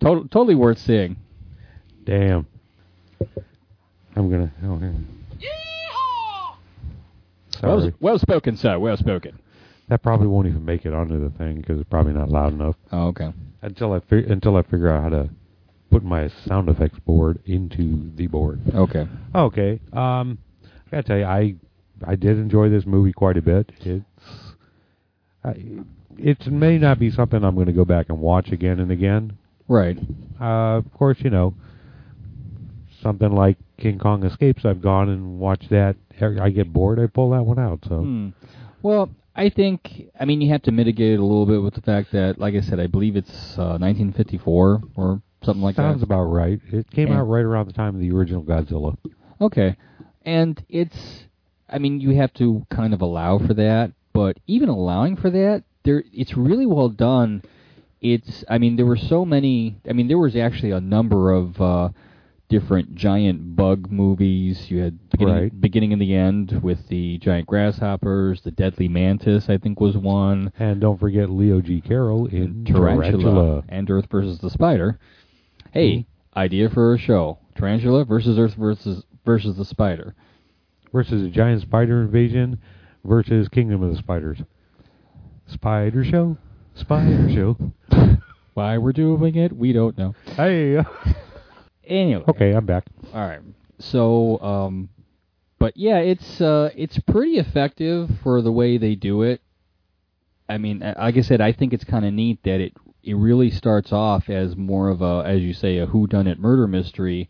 Tot- 0.00 0.30
totally 0.30 0.54
worth 0.54 0.78
seeing. 0.78 1.16
Damn. 2.04 2.46
I'm 4.16 4.30
gonna. 4.30 4.52
Oh, 4.64 4.78
here. 4.78 4.94
Sorry. 7.60 7.72
Well, 7.76 7.92
well 8.00 8.18
spoken, 8.18 8.56
sir. 8.56 8.78
Well 8.78 8.96
spoken. 8.96 9.38
that 9.88 10.02
probably 10.02 10.26
won't 10.26 10.46
even 10.48 10.64
make 10.64 10.84
it 10.86 10.94
onto 10.94 11.20
the 11.20 11.36
thing 11.36 11.56
because 11.56 11.78
it's 11.80 11.88
probably 11.88 12.12
not 12.12 12.28
loud 12.28 12.52
enough. 12.52 12.76
Oh, 12.92 13.08
okay. 13.08 13.32
Until 13.62 13.92
I 13.92 14.00
fi- 14.00 14.24
until 14.24 14.56
I 14.56 14.62
figure 14.62 14.90
out 14.90 15.02
how 15.02 15.08
to 15.10 15.30
put 15.90 16.02
my 16.04 16.28
sound 16.46 16.68
effects 16.68 16.98
board 17.00 17.38
into 17.46 18.10
the 18.16 18.26
board. 18.26 18.60
Okay. 18.74 19.06
Okay. 19.34 19.80
Um, 19.92 20.38
I 20.64 20.90
gotta 20.90 21.02
tell 21.02 21.18
you, 21.18 21.24
I 21.24 21.54
I 22.04 22.16
did 22.16 22.38
enjoy 22.38 22.68
this 22.68 22.84
movie 22.86 23.12
quite 23.12 23.36
a 23.36 23.42
bit. 23.42 23.70
It's 23.80 24.04
I, 25.44 25.54
it 26.18 26.46
may 26.46 26.78
not 26.78 26.98
be 26.98 27.10
something 27.10 27.42
I'm 27.44 27.54
going 27.54 27.66
to 27.66 27.72
go 27.72 27.84
back 27.84 28.06
and 28.08 28.18
watch 28.18 28.50
again 28.50 28.80
and 28.80 28.90
again. 28.90 29.36
Right. 29.68 29.98
Uh, 30.40 30.78
of 30.78 30.92
course, 30.92 31.18
you 31.20 31.30
know 31.30 31.54
something 33.04 33.30
like 33.32 33.56
King 33.78 34.00
Kong 34.00 34.24
Escapes. 34.24 34.64
I've 34.64 34.82
gone 34.82 35.08
and 35.08 35.38
watched 35.38 35.70
that. 35.70 35.94
I 36.20 36.50
get 36.50 36.72
bored. 36.72 36.98
I 36.98 37.06
pull 37.06 37.30
that 37.30 37.44
one 37.46 37.60
out. 37.60 37.80
So 37.88 38.00
Hmm. 38.00 38.28
Well, 38.82 39.10
I 39.36 39.48
think 39.50 40.10
I 40.18 40.24
mean 40.24 40.40
you 40.40 40.50
have 40.50 40.62
to 40.62 40.72
mitigate 40.72 41.12
it 41.12 41.20
a 41.20 41.24
little 41.24 41.46
bit 41.46 41.62
with 41.62 41.74
the 41.74 41.80
fact 41.82 42.10
that, 42.12 42.38
like 42.40 42.54
I 42.54 42.60
said, 42.60 42.80
I 42.80 42.86
believe 42.88 43.14
it's 43.16 43.56
uh, 43.58 43.78
1954 43.78 44.82
or 44.96 45.22
something 45.44 45.62
like 45.62 45.76
sounds 45.76 45.86
that. 45.86 45.92
Sounds 45.94 46.02
about 46.02 46.24
right. 46.24 46.60
It 46.72 46.90
came 46.90 47.08
And- 47.08 47.16
out 47.18 47.24
right 47.28 47.44
around 47.44 47.66
the 47.66 47.72
time 47.72 47.94
of 47.94 48.00
the 48.00 48.10
original 48.10 48.42
Godzilla. 48.42 48.96
Okay, 49.40 49.76
and 50.24 50.62
it's 50.68 51.24
I 51.68 51.78
mean 51.78 52.00
you 52.00 52.14
have 52.16 52.32
to 52.34 52.64
kind 52.70 52.94
of 52.94 53.00
allow 53.00 53.38
for 53.38 53.54
that, 53.54 53.92
but 54.12 54.38
even 54.46 54.68
allowing 54.68 55.16
for 55.16 55.30
that, 55.30 55.64
there 55.82 56.04
it's 56.12 56.36
really 56.36 56.66
well 56.66 56.88
done. 56.88 57.42
It's 58.00 58.44
I 58.48 58.58
mean 58.58 58.76
there 58.76 58.86
were 58.86 58.96
so 58.96 59.24
many. 59.24 59.76
I 59.88 59.92
mean 59.94 60.08
there 60.08 60.18
was 60.18 60.36
actually 60.36 60.70
a 60.72 60.80
number 60.80 61.32
of. 61.32 61.60
Uh, 61.60 61.88
different 62.60 62.94
giant 62.94 63.56
bug 63.56 63.90
movies. 63.90 64.70
You 64.70 64.78
had 64.80 65.10
beginning, 65.10 65.34
Right. 65.34 65.60
beginning 65.60 65.92
and 65.92 66.00
the 66.00 66.14
end 66.14 66.60
with 66.62 66.86
the 66.86 67.18
giant 67.18 67.48
grasshoppers. 67.48 68.42
The 68.42 68.52
deadly 68.52 68.86
mantis, 68.86 69.48
I 69.48 69.58
think, 69.58 69.80
was 69.80 69.96
one. 69.96 70.52
And 70.56 70.80
don't 70.80 71.00
forget 71.00 71.30
Leo 71.30 71.60
G. 71.60 71.80
Carroll 71.80 72.26
in 72.26 72.64
Tarantula, 72.64 73.10
Tarantula. 73.10 73.64
and 73.68 73.90
Earth 73.90 74.06
versus 74.08 74.38
the 74.38 74.50
Spider. 74.50 75.00
Hey, 75.72 76.02
hmm. 76.02 76.38
idea 76.38 76.70
for 76.70 76.94
a 76.94 76.98
show: 76.98 77.38
Tarantula 77.56 78.04
versus 78.04 78.38
Earth 78.38 78.54
versus 78.54 79.02
versus 79.24 79.56
the 79.56 79.64
Spider. 79.64 80.14
versus 80.92 81.22
a 81.24 81.28
giant 81.28 81.60
spider 81.60 82.02
invasion 82.02 82.56
versus 83.04 83.48
Kingdom 83.48 83.82
of 83.82 83.90
the 83.90 83.96
Spiders. 83.96 84.38
Spider 85.48 86.04
show, 86.04 86.36
spider 86.74 87.28
show. 87.34 87.56
Why 88.54 88.78
we're 88.78 88.92
doing 88.92 89.34
it, 89.34 89.52
we 89.56 89.72
don't 89.72 89.98
know. 89.98 90.14
Hey. 90.36 90.78
Anyway, 91.86 92.24
Okay, 92.28 92.52
I'm 92.52 92.66
back. 92.66 92.84
all 93.12 93.20
right. 93.26 93.40
So, 93.78 94.38
um, 94.40 94.88
but 95.58 95.76
yeah, 95.76 95.98
it's 95.98 96.40
uh, 96.40 96.70
it's 96.76 96.98
pretty 97.00 97.38
effective 97.38 98.10
for 98.22 98.40
the 98.42 98.52
way 98.52 98.78
they 98.78 98.94
do 98.94 99.22
it. 99.22 99.40
I 100.48 100.58
mean, 100.58 100.80
like 100.80 101.16
I 101.16 101.20
said, 101.22 101.40
I 101.40 101.52
think 101.52 101.72
it's 101.72 101.84
kind 101.84 102.04
of 102.04 102.12
neat 102.12 102.42
that 102.44 102.60
it 102.60 102.72
it 103.02 103.14
really 103.14 103.50
starts 103.50 103.92
off 103.92 104.30
as 104.30 104.56
more 104.56 104.88
of 104.88 105.02
a, 105.02 105.22
as 105.26 105.40
you 105.42 105.52
say, 105.52 105.78
a 105.78 105.86
whodunit 105.86 106.38
murder 106.38 106.66
mystery, 106.66 107.28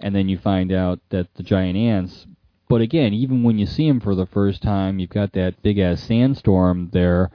and 0.00 0.14
then 0.14 0.28
you 0.28 0.38
find 0.38 0.72
out 0.72 1.00
that 1.10 1.32
the 1.34 1.42
giant 1.42 1.76
ants. 1.76 2.26
But 2.68 2.80
again, 2.80 3.12
even 3.12 3.42
when 3.42 3.58
you 3.58 3.66
see 3.66 3.86
them 3.86 4.00
for 4.00 4.14
the 4.14 4.26
first 4.26 4.62
time, 4.62 4.98
you've 4.98 5.10
got 5.10 5.32
that 5.32 5.62
big 5.62 5.78
ass 5.78 6.02
sandstorm 6.02 6.90
there, 6.92 7.30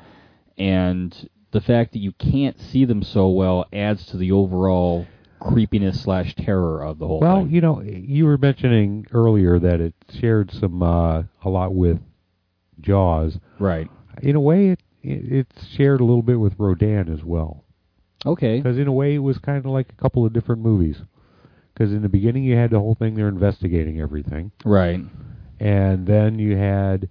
and 0.57 1.29
the 1.51 1.61
fact 1.61 1.93
that 1.93 1.99
you 1.99 2.11
can't 2.13 2.59
see 2.59 2.85
them 2.85 3.03
so 3.03 3.29
well 3.29 3.65
adds 3.71 4.05
to 4.07 4.17
the 4.17 4.31
overall 4.31 5.05
creepiness 5.39 6.01
slash 6.01 6.35
terror 6.35 6.83
of 6.83 6.99
the 6.99 7.07
whole 7.07 7.19
Well, 7.19 7.43
thing. 7.43 7.51
you 7.53 7.61
know, 7.61 7.81
you 7.81 8.25
were 8.25 8.37
mentioning 8.37 9.05
earlier 9.11 9.59
that 9.59 9.79
it 9.81 9.93
shared 10.09 10.51
some 10.51 10.81
uh, 10.81 11.23
a 11.43 11.49
lot 11.49 11.73
with 11.73 11.99
Jaws. 12.79 13.39
right. 13.59 13.89
In 14.23 14.35
a 14.35 14.39
way, 14.41 14.69
it 14.69 14.79
it 15.03 15.31
it's 15.31 15.67
shared 15.67 16.01
a 16.01 16.03
little 16.03 16.23
bit 16.23 16.39
with 16.39 16.55
Rodan 16.57 17.07
as 17.07 17.23
well. 17.23 17.63
Okay. 18.25 18.57
Because 18.57 18.77
in 18.79 18.87
a 18.87 18.91
way, 18.91 19.13
it 19.15 19.19
was 19.19 19.37
kind 19.37 19.59
of 19.59 19.65
like 19.71 19.89
a 19.91 19.95
couple 20.01 20.25
of 20.25 20.33
different 20.33 20.61
movies. 20.63 20.97
Because 21.73 21.93
in 21.93 22.01
the 22.01 22.09
beginning, 22.09 22.43
you 22.43 22.55
had 22.55 22.71
the 22.71 22.79
whole 22.79 22.95
thing 22.95 23.13
they're 23.13 23.27
investigating 23.27 24.01
everything, 24.01 24.51
Right. 24.65 24.99
and 25.59 26.07
then 26.07 26.39
you 26.39 26.57
had 26.57 27.07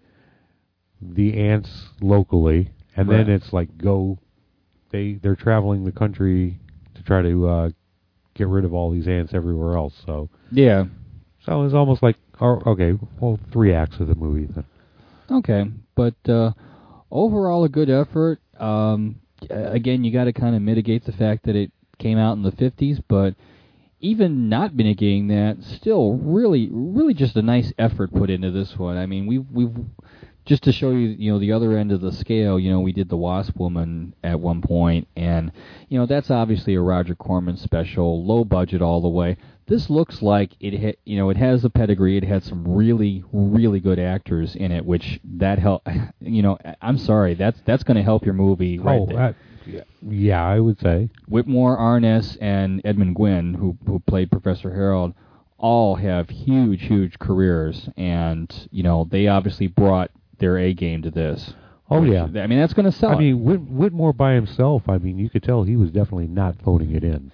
the 1.00 1.38
ants 1.38 1.90
locally, 2.00 2.70
and 2.96 3.08
then 3.08 3.30
it's 3.30 3.52
like 3.52 3.78
go. 3.78 4.18
They 4.90 5.14
they're 5.14 5.36
traveling 5.36 5.84
the 5.84 5.92
country 5.92 6.58
to 6.96 7.02
try 7.04 7.22
to 7.22 7.48
uh, 7.48 7.70
get 8.36 8.48
rid 8.48 8.64
of 8.64 8.72
all 8.74 8.90
these 8.90 9.08
ants 9.08 9.32
everywhere 9.34 9.76
else. 9.76 9.94
So 10.04 10.28
Yeah. 10.50 10.84
so 11.44 11.62
it's 11.64 11.74
almost 11.74 12.02
like 12.02 12.16
oh, 12.40 12.60
okay, 12.66 12.92
well, 13.20 13.38
three 13.52 13.72
acts 13.72 13.98
of 14.00 14.08
the 14.08 14.14
movie. 14.14 14.46
Then. 14.52 14.64
Okay, 15.30 15.64
but 15.94 16.14
uh, 16.28 16.52
overall, 17.10 17.64
a 17.64 17.68
good 17.68 17.90
effort. 17.90 18.40
Um, 18.58 19.16
again, 19.50 20.04
you 20.04 20.12
got 20.12 20.24
to 20.24 20.32
kind 20.32 20.54
of 20.54 20.62
mitigate 20.62 21.04
the 21.04 21.12
fact 21.12 21.44
that 21.46 21.56
it 21.56 21.72
came 21.98 22.18
out 22.18 22.34
in 22.36 22.42
the 22.42 22.52
'50s, 22.52 23.02
but 23.08 23.34
even 24.00 24.48
not 24.48 24.74
mitigating 24.74 25.28
that, 25.28 25.56
still 25.62 26.14
really, 26.14 26.68
really 26.70 27.14
just 27.14 27.36
a 27.36 27.42
nice 27.42 27.72
effort 27.78 28.12
put 28.12 28.30
into 28.30 28.50
this 28.50 28.76
one. 28.78 28.96
I 28.96 29.06
mean, 29.06 29.26
we've 29.26 29.50
we've 29.50 29.74
just 30.46 30.62
to 30.62 30.72
show 30.72 30.90
you, 30.90 31.08
you 31.08 31.30
know, 31.30 31.40
the 31.40 31.52
other 31.52 31.76
end 31.76 31.92
of 31.92 32.00
the 32.00 32.12
scale. 32.12 32.58
You 32.58 32.70
know, 32.70 32.80
we 32.80 32.92
did 32.92 33.08
the 33.08 33.16
Wasp 33.16 33.56
Woman 33.56 34.14
at 34.22 34.40
one 34.40 34.62
point, 34.62 35.08
and 35.16 35.52
you 35.88 35.98
know 35.98 36.06
that's 36.06 36.30
obviously 36.30 36.74
a 36.76 36.80
Roger 36.80 37.14
Corman 37.14 37.56
special, 37.56 38.24
low 38.24 38.44
budget 38.44 38.80
all 38.80 39.02
the 39.02 39.08
way. 39.08 39.36
This 39.66 39.90
looks 39.90 40.22
like 40.22 40.52
it, 40.60 40.80
ha- 40.80 40.98
you 41.04 41.18
know, 41.18 41.28
it 41.28 41.36
has 41.36 41.64
a 41.64 41.70
pedigree. 41.70 42.16
It 42.16 42.22
had 42.22 42.44
some 42.44 42.64
really, 42.66 43.24
really 43.32 43.80
good 43.80 43.98
actors 43.98 44.54
in 44.54 44.70
it, 44.70 44.86
which 44.86 45.20
that 45.24 45.58
help. 45.58 45.86
You 46.20 46.42
know, 46.42 46.58
I'm 46.82 46.98
sorry, 46.98 47.34
that's 47.34 47.60
that's 47.64 47.84
going 47.84 47.96
to 47.96 48.02
help 48.02 48.24
your 48.24 48.34
movie 48.34 48.80
right 48.80 49.00
oh, 49.00 49.06
there. 49.06 49.16
that, 49.16 49.34
yeah, 49.64 49.82
yeah, 50.02 50.44
I 50.44 50.58
would 50.58 50.80
say. 50.80 51.08
Whitmore, 51.28 51.76
Arness, 51.76 52.36
and 52.40 52.80
Edmund 52.84 53.14
Gwenn, 53.14 53.54
who 53.54 53.78
who 53.86 54.00
played 54.00 54.30
Professor 54.32 54.74
Harold, 54.74 55.14
all 55.58 55.94
have 55.94 56.28
huge, 56.28 56.82
huge 56.82 57.18
careers, 57.20 57.88
and 57.96 58.68
you 58.72 58.82
know 58.82 59.06
they 59.08 59.28
obviously 59.28 59.68
brought 59.68 60.10
their 60.38 60.58
A 60.58 60.72
game 60.74 61.02
to 61.02 61.10
this. 61.10 61.54
Oh 61.88 62.02
yeah. 62.02 62.24
I 62.24 62.46
mean 62.46 62.58
that's 62.58 62.74
going 62.74 62.90
to 62.90 62.96
sell. 62.96 63.10
I 63.10 63.14
it. 63.14 63.18
mean, 63.18 63.44
Whit- 63.44 63.68
Whitmore 63.70 64.12
by 64.12 64.34
himself. 64.34 64.88
I 64.88 64.98
mean, 64.98 65.18
you 65.18 65.30
could 65.30 65.42
tell 65.42 65.62
he 65.62 65.76
was 65.76 65.90
definitely 65.90 66.26
not 66.26 66.56
phoning 66.64 66.94
it 66.94 67.04
in. 67.04 67.32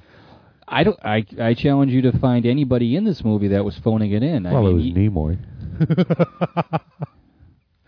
I 0.68 0.84
don't. 0.84 0.98
I 1.04 1.24
I 1.40 1.54
challenge 1.54 1.92
you 1.92 2.02
to 2.02 2.18
find 2.18 2.46
anybody 2.46 2.96
in 2.96 3.04
this 3.04 3.24
movie 3.24 3.48
that 3.48 3.64
was 3.64 3.76
phoning 3.78 4.12
it 4.12 4.22
in. 4.22 4.46
I 4.46 4.52
well, 4.52 4.62
mean, 4.62 4.72
it 4.72 4.74
was 4.74 4.84
he, 4.84 4.92
Nimoy. 4.92 5.38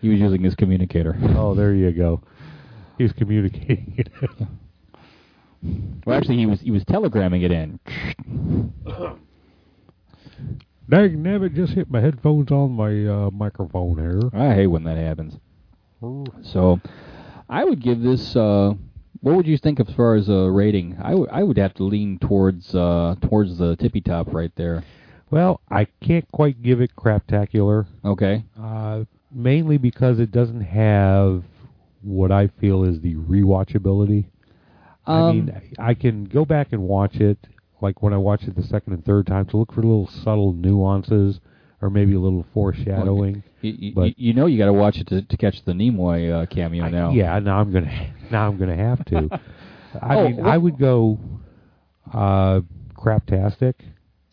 he 0.00 0.08
was 0.08 0.18
using 0.18 0.42
his 0.42 0.54
communicator. 0.54 1.16
oh, 1.36 1.54
there 1.54 1.74
you 1.74 1.92
go. 1.92 2.22
He 2.98 3.04
was 3.04 3.12
communicating 3.12 3.94
it. 3.96 4.08
Well, 6.04 6.16
actually, 6.16 6.36
he 6.36 6.46
was 6.46 6.60
he 6.60 6.70
was 6.70 6.84
telegramming 6.84 7.42
it 7.42 7.52
in. 7.52 7.80
Dang, 10.88 11.22
nabbit, 11.22 11.54
just 11.54 11.72
hit 11.72 11.90
my 11.90 12.00
headphones 12.00 12.50
on 12.50 12.72
my 12.72 13.06
uh, 13.06 13.30
microphone 13.30 13.98
here. 13.98 14.20
I 14.34 14.54
hate 14.54 14.66
when 14.66 14.84
that 14.84 14.96
happens. 14.98 15.38
So, 16.42 16.80
I 17.48 17.64
would 17.64 17.80
give 17.80 18.02
this. 18.02 18.36
Uh, 18.36 18.74
what 19.20 19.36
would 19.36 19.46
you 19.46 19.56
think 19.56 19.80
as 19.80 19.88
far 19.94 20.14
as 20.16 20.28
a 20.28 20.50
rating? 20.50 20.98
I 21.00 21.42
would 21.42 21.56
have 21.56 21.72
to 21.74 21.84
lean 21.84 22.18
towards 22.18 22.74
uh, 22.74 23.14
towards 23.22 23.56
the 23.56 23.76
tippy 23.76 24.02
top 24.02 24.34
right 24.34 24.52
there. 24.56 24.84
Well, 25.30 25.60
I 25.70 25.86
can't 26.02 26.30
quite 26.30 26.62
give 26.62 26.82
it 26.82 26.94
craptacular, 26.94 27.86
Okay. 28.04 28.44
uh, 28.60 29.04
mainly 29.32 29.78
because 29.78 30.20
it 30.20 30.30
doesn't 30.30 30.60
have 30.60 31.42
what 32.02 32.30
I 32.30 32.48
feel 32.60 32.84
is 32.84 33.00
the 33.00 33.14
rewatchability. 33.16 34.26
I 35.06 35.20
Um, 35.20 35.36
mean, 35.46 35.62
I 35.78 35.94
can 35.94 36.24
go 36.24 36.44
back 36.44 36.72
and 36.72 36.82
watch 36.82 37.16
it, 37.16 37.38
like 37.84 38.02
when 38.02 38.12
I 38.12 38.16
watch 38.16 38.42
it 38.44 38.56
the 38.56 38.62
second 38.64 38.94
and 38.94 39.04
third 39.04 39.26
time, 39.28 39.46
to 39.46 39.56
look 39.56 39.72
for 39.72 39.82
little 39.82 40.08
subtle 40.08 40.52
nuances 40.52 41.38
or 41.80 41.90
maybe 41.90 42.14
a 42.14 42.18
little 42.20 42.44
foreshadowing. 42.54 43.42
You, 43.60 43.72
you, 43.78 43.94
but- 43.94 44.18
you 44.18 44.32
know 44.32 44.46
you 44.46 44.58
got 44.58 44.66
to 44.66 44.72
watch 44.72 44.96
it 44.98 45.06
to, 45.08 45.22
to 45.22 45.36
catch 45.36 45.64
the 45.64 45.72
Nimoy 45.72 46.32
uh, 46.32 46.46
cameo 46.46 46.84
I- 46.84 46.90
now. 46.90 47.10
yeah, 47.12 47.38
now 47.38 47.60
I'm 47.60 47.72
gonna 47.72 48.12
now 48.30 48.48
I'm 48.48 48.56
gonna 48.58 48.76
have 48.76 49.04
to. 49.06 49.28
I 50.02 50.16
Oh, 50.16 50.28
mean, 50.28 50.40
I 50.44 50.56
would 50.58 50.76
go 50.78 51.18
uh, 52.12 52.60
craptastic. 52.96 53.74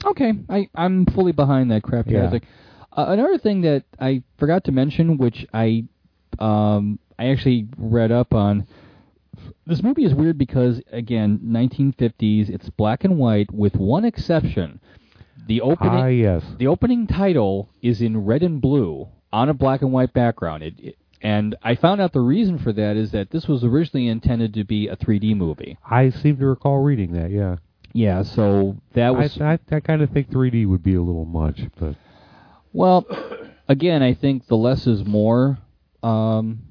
Okay, 0.04 0.34
I 0.50 0.70
I'm 0.74 1.06
fully 1.06 1.32
behind 1.34 1.70
that 1.72 1.84
crap. 1.84 2.08
Yeah. 2.08 2.32
Uh, 2.96 3.06
another 3.10 3.38
thing 3.38 3.62
that 3.62 3.84
I 4.00 4.24
forgot 4.38 4.64
to 4.66 4.72
mention, 4.72 5.18
which 5.18 5.46
I 5.54 5.84
um 6.40 6.98
I 7.20 7.28
actually 7.28 7.68
read 7.78 8.12
up 8.12 8.34
on. 8.34 8.66
This 9.66 9.84
movie 9.84 10.04
is 10.04 10.14
weird 10.14 10.38
because 10.38 10.82
again, 10.92 11.40
1950s. 11.44 12.50
It's 12.50 12.70
black 12.70 13.04
and 13.04 13.18
white 13.18 13.52
with 13.54 13.76
one 13.76 14.06
exception. 14.06 14.80
The 15.48 15.62
opening 15.62 15.94
Ah, 16.04 16.08
yes. 16.08 16.44
the 16.58 16.68
opening 16.68 17.08
title 17.08 17.70
is 17.82 18.02
in 18.02 18.26
red 18.26 18.44
and 18.44 18.62
blue 18.62 19.08
on 19.34 19.50
a 19.50 19.54
black 19.54 19.82
and 19.82 19.92
white 19.92 20.14
background. 20.14 20.64
It, 20.64 20.74
it, 20.80 20.96
and 21.22 21.56
I 21.64 21.76
found 21.76 22.02
out 22.02 22.14
the 22.14 22.20
reason 22.22 22.58
for 22.58 22.74
that 22.74 22.96
is 22.98 23.12
that 23.12 23.30
this 23.32 23.48
was 23.48 23.64
originally 23.64 24.08
intended 24.08 24.54
to 24.56 24.64
be 24.64 24.88
a 24.88 24.96
3D 24.96 25.36
movie. 25.36 25.78
I 25.90 26.10
seem 26.10 26.38
to 26.38 26.46
recall 26.48 26.80
reading 26.80 27.14
that. 27.14 27.30
Yeah, 27.32 27.58
Yeah, 27.94 28.24
so 28.24 28.78
that 28.94 29.16
was 29.16 29.40
I 29.40 29.54
I, 29.54 29.60
I 29.72 29.80
kind 29.80 30.02
of 30.02 30.10
think 30.10 30.30
3D 30.32 30.68
would 30.68 30.82
be 30.84 30.96
a 30.96 31.02
little 31.02 31.26
much, 31.26 31.62
but 31.80 31.96
Well, 32.74 33.06
again, 33.68 34.02
I 34.02 34.14
think 34.16 34.48
the 34.48 34.58
less 34.58 34.88
is 34.88 35.06
more 35.06 35.60
um, 36.04 36.62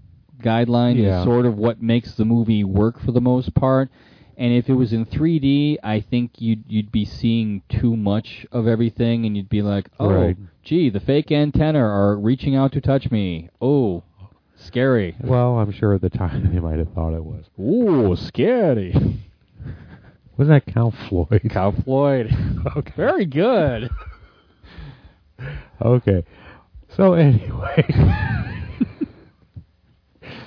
guideline 0.40 0.96
Yeah. 1.00 1.18
is 1.18 1.24
sort 1.24 1.46
of 1.46 1.56
what 1.56 1.80
makes 1.82 2.14
the 2.14 2.24
movie 2.24 2.64
work 2.64 2.98
for 3.00 3.12
the 3.12 3.20
most 3.20 3.54
part. 3.54 3.88
And 4.36 4.54
if 4.54 4.68
it 4.70 4.74
was 4.74 4.92
in 4.94 5.04
3D, 5.04 5.76
I 5.82 6.00
think 6.00 6.40
you'd 6.40 6.64
you'd 6.66 6.90
be 6.90 7.04
seeing 7.04 7.62
too 7.68 7.94
much 7.94 8.46
of 8.50 8.66
everything, 8.66 9.26
and 9.26 9.36
you'd 9.36 9.50
be 9.50 9.60
like, 9.60 9.88
"Oh, 10.00 10.10
Right. 10.14 10.36
gee, 10.62 10.88
the 10.88 10.98
fake 11.00 11.30
antenna 11.30 11.78
are 11.80 12.16
reaching 12.16 12.56
out 12.56 12.72
to 12.72 12.80
touch 12.80 13.10
me. 13.10 13.50
Oh, 13.60 14.02
scary. 14.56 15.14
well, 15.22 15.58
I'm 15.58 15.70
sure 15.70 15.92
at 15.92 16.00
the 16.00 16.08
time 16.08 16.50
they 16.54 16.58
might 16.60 16.78
have 16.78 16.88
thought 16.94 17.12
it 17.12 17.24
was. 17.24 17.44
Ooh, 17.60 18.16
scary." 18.16 18.94
Was 20.38 20.48
that 20.48 20.64
Count 20.64 20.94
Floyd? 21.08 21.42
Cow 21.50 21.70
Floyd. 21.70 22.34
Okay. 22.76 22.92
Very 22.96 23.26
good. 23.26 23.90
Okay. 25.82 26.24
So 26.96 27.12
anyway, 27.14 27.84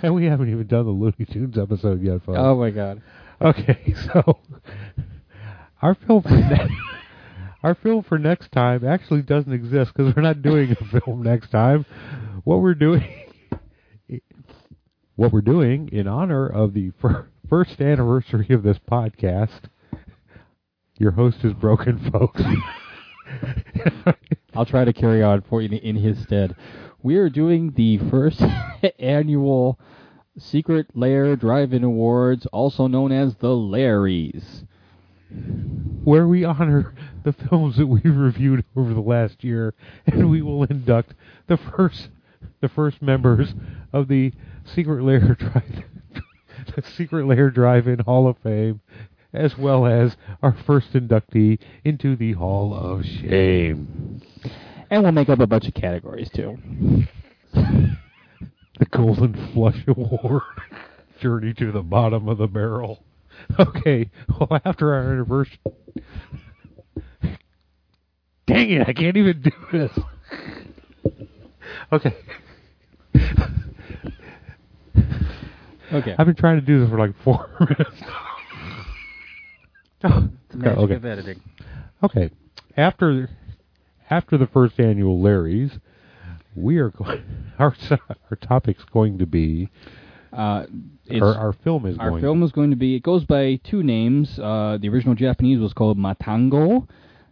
and 0.04 0.14
we 0.16 0.26
haven't 0.26 0.50
even 0.50 0.68
done 0.68 0.86
the 0.86 0.92
Looney 0.92 1.26
Tunes 1.32 1.58
episode 1.58 2.02
yet, 2.04 2.24
folks. 2.24 2.38
Oh 2.40 2.56
my 2.56 2.70
God. 2.70 3.02
Okay, 3.42 3.96
so 4.14 4.40
our 5.82 5.96
film 5.96 6.22
for 6.22 6.30
ne- 6.30 6.78
our 7.64 7.76
film 7.76 8.04
for 8.04 8.20
next 8.20 8.52
time 8.52 8.86
actually 8.86 9.24
doesn't 9.24 9.52
exist 9.52 9.92
because 9.96 10.16
we're 10.16 10.22
not 10.22 10.42
doing 10.42 10.76
a 10.80 11.00
film 11.00 11.24
next 11.24 11.50
time. 11.50 11.86
What 12.44 12.62
we're 12.62 12.76
doing, 12.76 13.04
what 15.16 15.32
we're 15.32 15.42
doing 15.42 15.90
in 15.92 16.08
honor 16.08 16.48
of 16.48 16.74
the 16.74 16.92
fir- 17.02 17.28
first 17.50 17.82
anniversary 17.82 18.48
of 18.52 18.64
this 18.64 18.78
podcast. 18.80 19.62
Your 21.00 21.12
host 21.12 21.38
is 21.44 21.54
broken, 21.54 22.12
folks. 22.12 22.42
I'll 24.54 24.66
try 24.66 24.86
to 24.86 24.94
carry 24.94 25.24
on 25.24 25.42
for 25.42 25.62
you 25.62 25.80
in 25.80 25.96
his 25.96 26.22
stead. 26.22 26.56
We 27.04 27.18
are 27.18 27.30
doing 27.30 27.74
the 27.76 27.98
first 27.98 28.42
annual 29.00 29.78
Secret 30.40 30.88
Lair 30.96 31.36
Drive-In 31.36 31.84
Awards, 31.84 32.46
also 32.46 32.88
known 32.88 33.12
as 33.12 33.36
the 33.36 33.50
Larrys. 33.50 34.66
where 36.06 36.26
we 36.26 36.46
honor 36.46 36.96
the 37.26 37.34
films 37.34 37.76
that 37.76 37.88
we've 37.88 38.16
reviewed 38.16 38.64
over 38.78 38.94
the 38.94 39.02
last 39.02 39.44
year, 39.44 39.74
and 40.06 40.30
we 40.30 40.42
will 40.42 40.64
induct 40.64 41.14
the 41.48 41.58
first 41.58 42.08
the 42.62 42.70
first 42.70 43.02
members 43.02 43.54
of 43.92 44.08
the 44.08 44.32
Secret 44.64 45.04
Lair 45.04 45.36
Drive 45.40 45.84
the 46.74 46.82
Secret 46.84 47.26
Lair 47.26 47.50
Drive-In 47.50 48.00
Hall 48.00 48.30
of 48.30 48.38
Fame, 48.38 48.80
as 49.34 49.58
well 49.58 49.86
as 49.86 50.16
our 50.42 50.54
first 50.54 50.94
inductee 50.94 51.60
into 51.84 52.16
the 52.16 52.32
Hall 52.32 52.74
of 52.74 53.06
Shame. 53.06 54.22
And 54.94 55.02
we'll 55.02 55.12
make 55.12 55.28
up 55.28 55.40
a 55.40 55.48
bunch 55.48 55.68
of 55.68 55.74
categories, 55.74 56.30
too. 56.36 56.56
The 58.80 58.86
Golden 58.92 59.52
Flush 59.54 59.84
Award. 59.88 60.42
Journey 61.22 61.54
to 61.54 61.72
the 61.72 61.84
bottom 61.84 62.28
of 62.28 62.40
the 62.40 62.48
barrel. 62.48 63.04
Okay, 63.60 64.10
well, 64.28 64.60
after 64.66 64.94
our 64.96 65.14
anniversary. 65.14 65.60
Dang 68.48 68.72
it, 68.72 68.88
I 68.88 68.94
can't 68.94 69.16
even 69.16 69.44
do 69.44 69.52
this. 69.72 69.92
Okay. 71.92 72.16
Okay. 75.94 76.16
I've 76.18 76.26
been 76.26 76.36
trying 76.36 76.60
to 76.60 76.66
do 76.66 76.82
this 76.82 76.90
for 76.90 76.98
like 76.98 77.14
four 77.24 77.48
minutes. 77.60 78.04
Oh, 80.04 80.10
oh, 80.10 80.30
Magic 80.56 80.78
okay. 80.80 80.96
of 80.96 81.06
editing. 81.06 81.42
Okay. 82.04 82.32
After 82.76 83.30
after 84.14 84.38
the 84.38 84.48
first 84.48 84.80
annual 84.80 85.20
Larry's, 85.20 85.80
we 86.56 86.78
are 86.78 86.90
go- 86.90 87.20
our 87.60 87.76
our 88.30 88.36
topic's 88.38 88.86
going 88.86 89.18
to 89.18 89.26
be 89.26 89.70
Uh, 90.32 90.66
our, 91.12 91.36
our 91.36 91.54
film 91.54 91.86
is 91.86 91.98
Our 91.98 92.10
going 92.12 92.22
film 92.22 92.44
is 92.44 92.52
going 92.52 92.70
to 92.72 92.76
be. 92.76 92.96
It 92.96 93.04
goes 93.04 93.24
by 93.26 93.60
two 93.64 93.84
names. 93.84 94.40
Uh, 94.40 94.78
the 94.80 94.90
original 94.90 95.16
Japanese 95.16 95.60
was 95.60 95.74
called 95.74 95.98
Matango, 95.98 96.88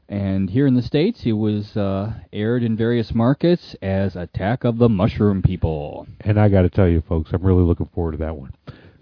and 0.09 0.49
here 0.49 0.67
in 0.67 0.75
the 0.75 0.81
states, 0.81 1.23
it 1.25 1.31
was 1.33 1.75
uh, 1.77 2.13
aired 2.33 2.63
in 2.63 2.75
various 2.75 3.13
markets 3.13 3.75
as 3.81 4.15
Attack 4.15 4.63
of 4.63 4.77
the 4.77 4.89
Mushroom 4.89 5.41
People. 5.41 6.07
and 6.21 6.39
I 6.39 6.49
got 6.49 6.63
to 6.63 6.69
tell 6.69 6.87
you 6.87 7.01
folks, 7.01 7.31
I'm 7.33 7.43
really 7.43 7.63
looking 7.63 7.89
forward 7.93 8.13
to 8.13 8.17
that 8.19 8.35
one. 8.35 8.53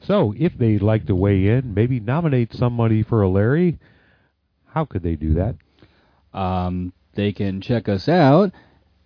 So, 0.02 0.34
if 0.38 0.58
they'd 0.58 0.82
like 0.82 1.08
to 1.08 1.16
weigh 1.16 1.48
in, 1.48 1.74
maybe 1.74 2.00
nominate 2.00 2.54
somebody 2.54 3.04
for 3.04 3.22
a 3.22 3.30
Larry, 3.30 3.80
how 4.68 4.86
could 4.86 5.04
they 5.04 5.16
do 5.16 5.34
that? 5.36 5.56
Um, 6.34 6.94
they 7.20 7.34
can 7.34 7.60
check 7.60 7.90
us 7.90 8.08
out 8.08 8.52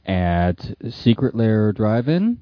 at 0.05 0.75
Secret 0.89 1.33
Lair 1.35 1.71
Drive-In 1.73 2.39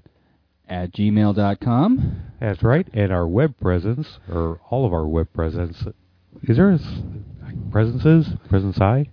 at 0.68 0.92
gmail.com. 0.92 2.22
That's 2.42 2.62
right. 2.62 2.88
And 2.94 3.12
our 3.12 3.26
web 3.28 3.58
presence, 3.60 4.20
or 4.30 4.60
all 4.70 4.86
of 4.86 4.94
our 4.94 5.08
web 5.08 5.32
presence, 5.34 5.86
is 6.44 6.58
there 6.58 6.72
a 6.72 6.80
presences? 7.72 8.28
Presence 8.50 8.80
I? 8.82 9.08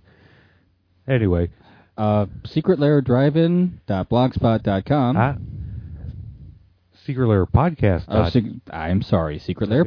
Anyway, 1.07 1.49
Uh, 1.97 2.25
Secret 2.45 2.79
Lair 2.79 3.01
Drive-In.blogspot.com. 3.01 5.17
ah, 5.17 5.35
Secret 7.05 7.27
Lair 7.27 7.45
Podcast. 7.45 8.05
Oh, 8.07 8.29
sec- 8.29 8.43
I'm 8.71 9.01
sorry, 9.01 9.37
Secret 9.39 9.69
Lair. 9.69 9.83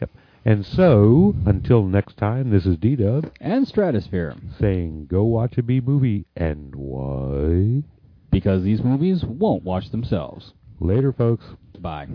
Yep. 0.00 0.10
And 0.44 0.66
so, 0.66 1.34
until 1.46 1.84
next 1.84 2.16
time, 2.16 2.50
this 2.50 2.66
is 2.66 2.76
D-Dub 2.76 3.30
And 3.40 3.66
Stratosphear. 3.66 4.36
saying 4.58 5.06
go 5.06 5.22
watch 5.24 5.56
a 5.58 5.62
B 5.62 5.80
movie. 5.80 6.26
And 6.36 6.74
why? 6.74 7.82
Because 8.30 8.64
these 8.64 8.82
movies 8.82 9.22
won't 9.24 9.62
watch 9.62 9.90
themselves. 9.90 10.52
Later, 10.80 11.12
folks. 11.12 11.44
Bye. 11.78 12.08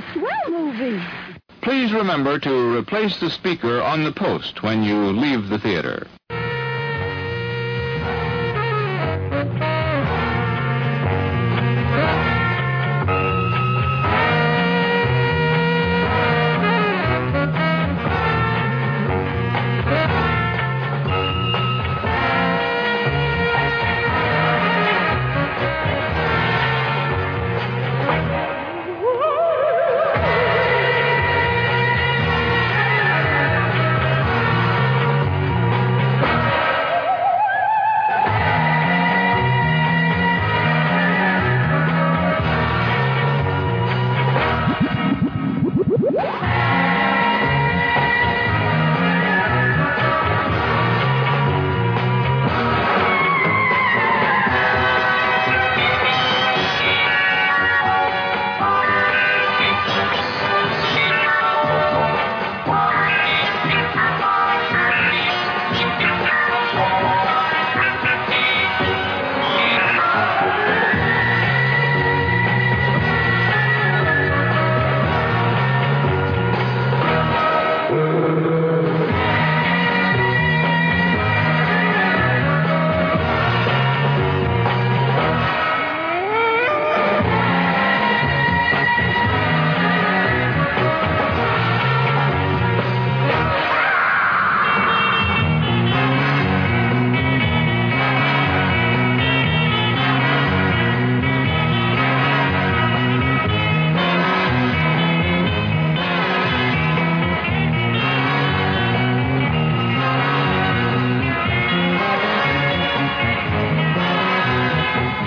A 0.00 0.12
swell 0.12 0.50
movie. 0.50 1.02
Please 1.62 1.92
remember 1.92 2.38
to 2.38 2.76
replace 2.76 3.18
the 3.20 3.30
speaker 3.30 3.82
on 3.82 4.04
the 4.04 4.12
post 4.12 4.62
when 4.62 4.82
you 4.82 5.12
leave 5.12 5.48
the 5.48 5.58
theater. 5.58 6.06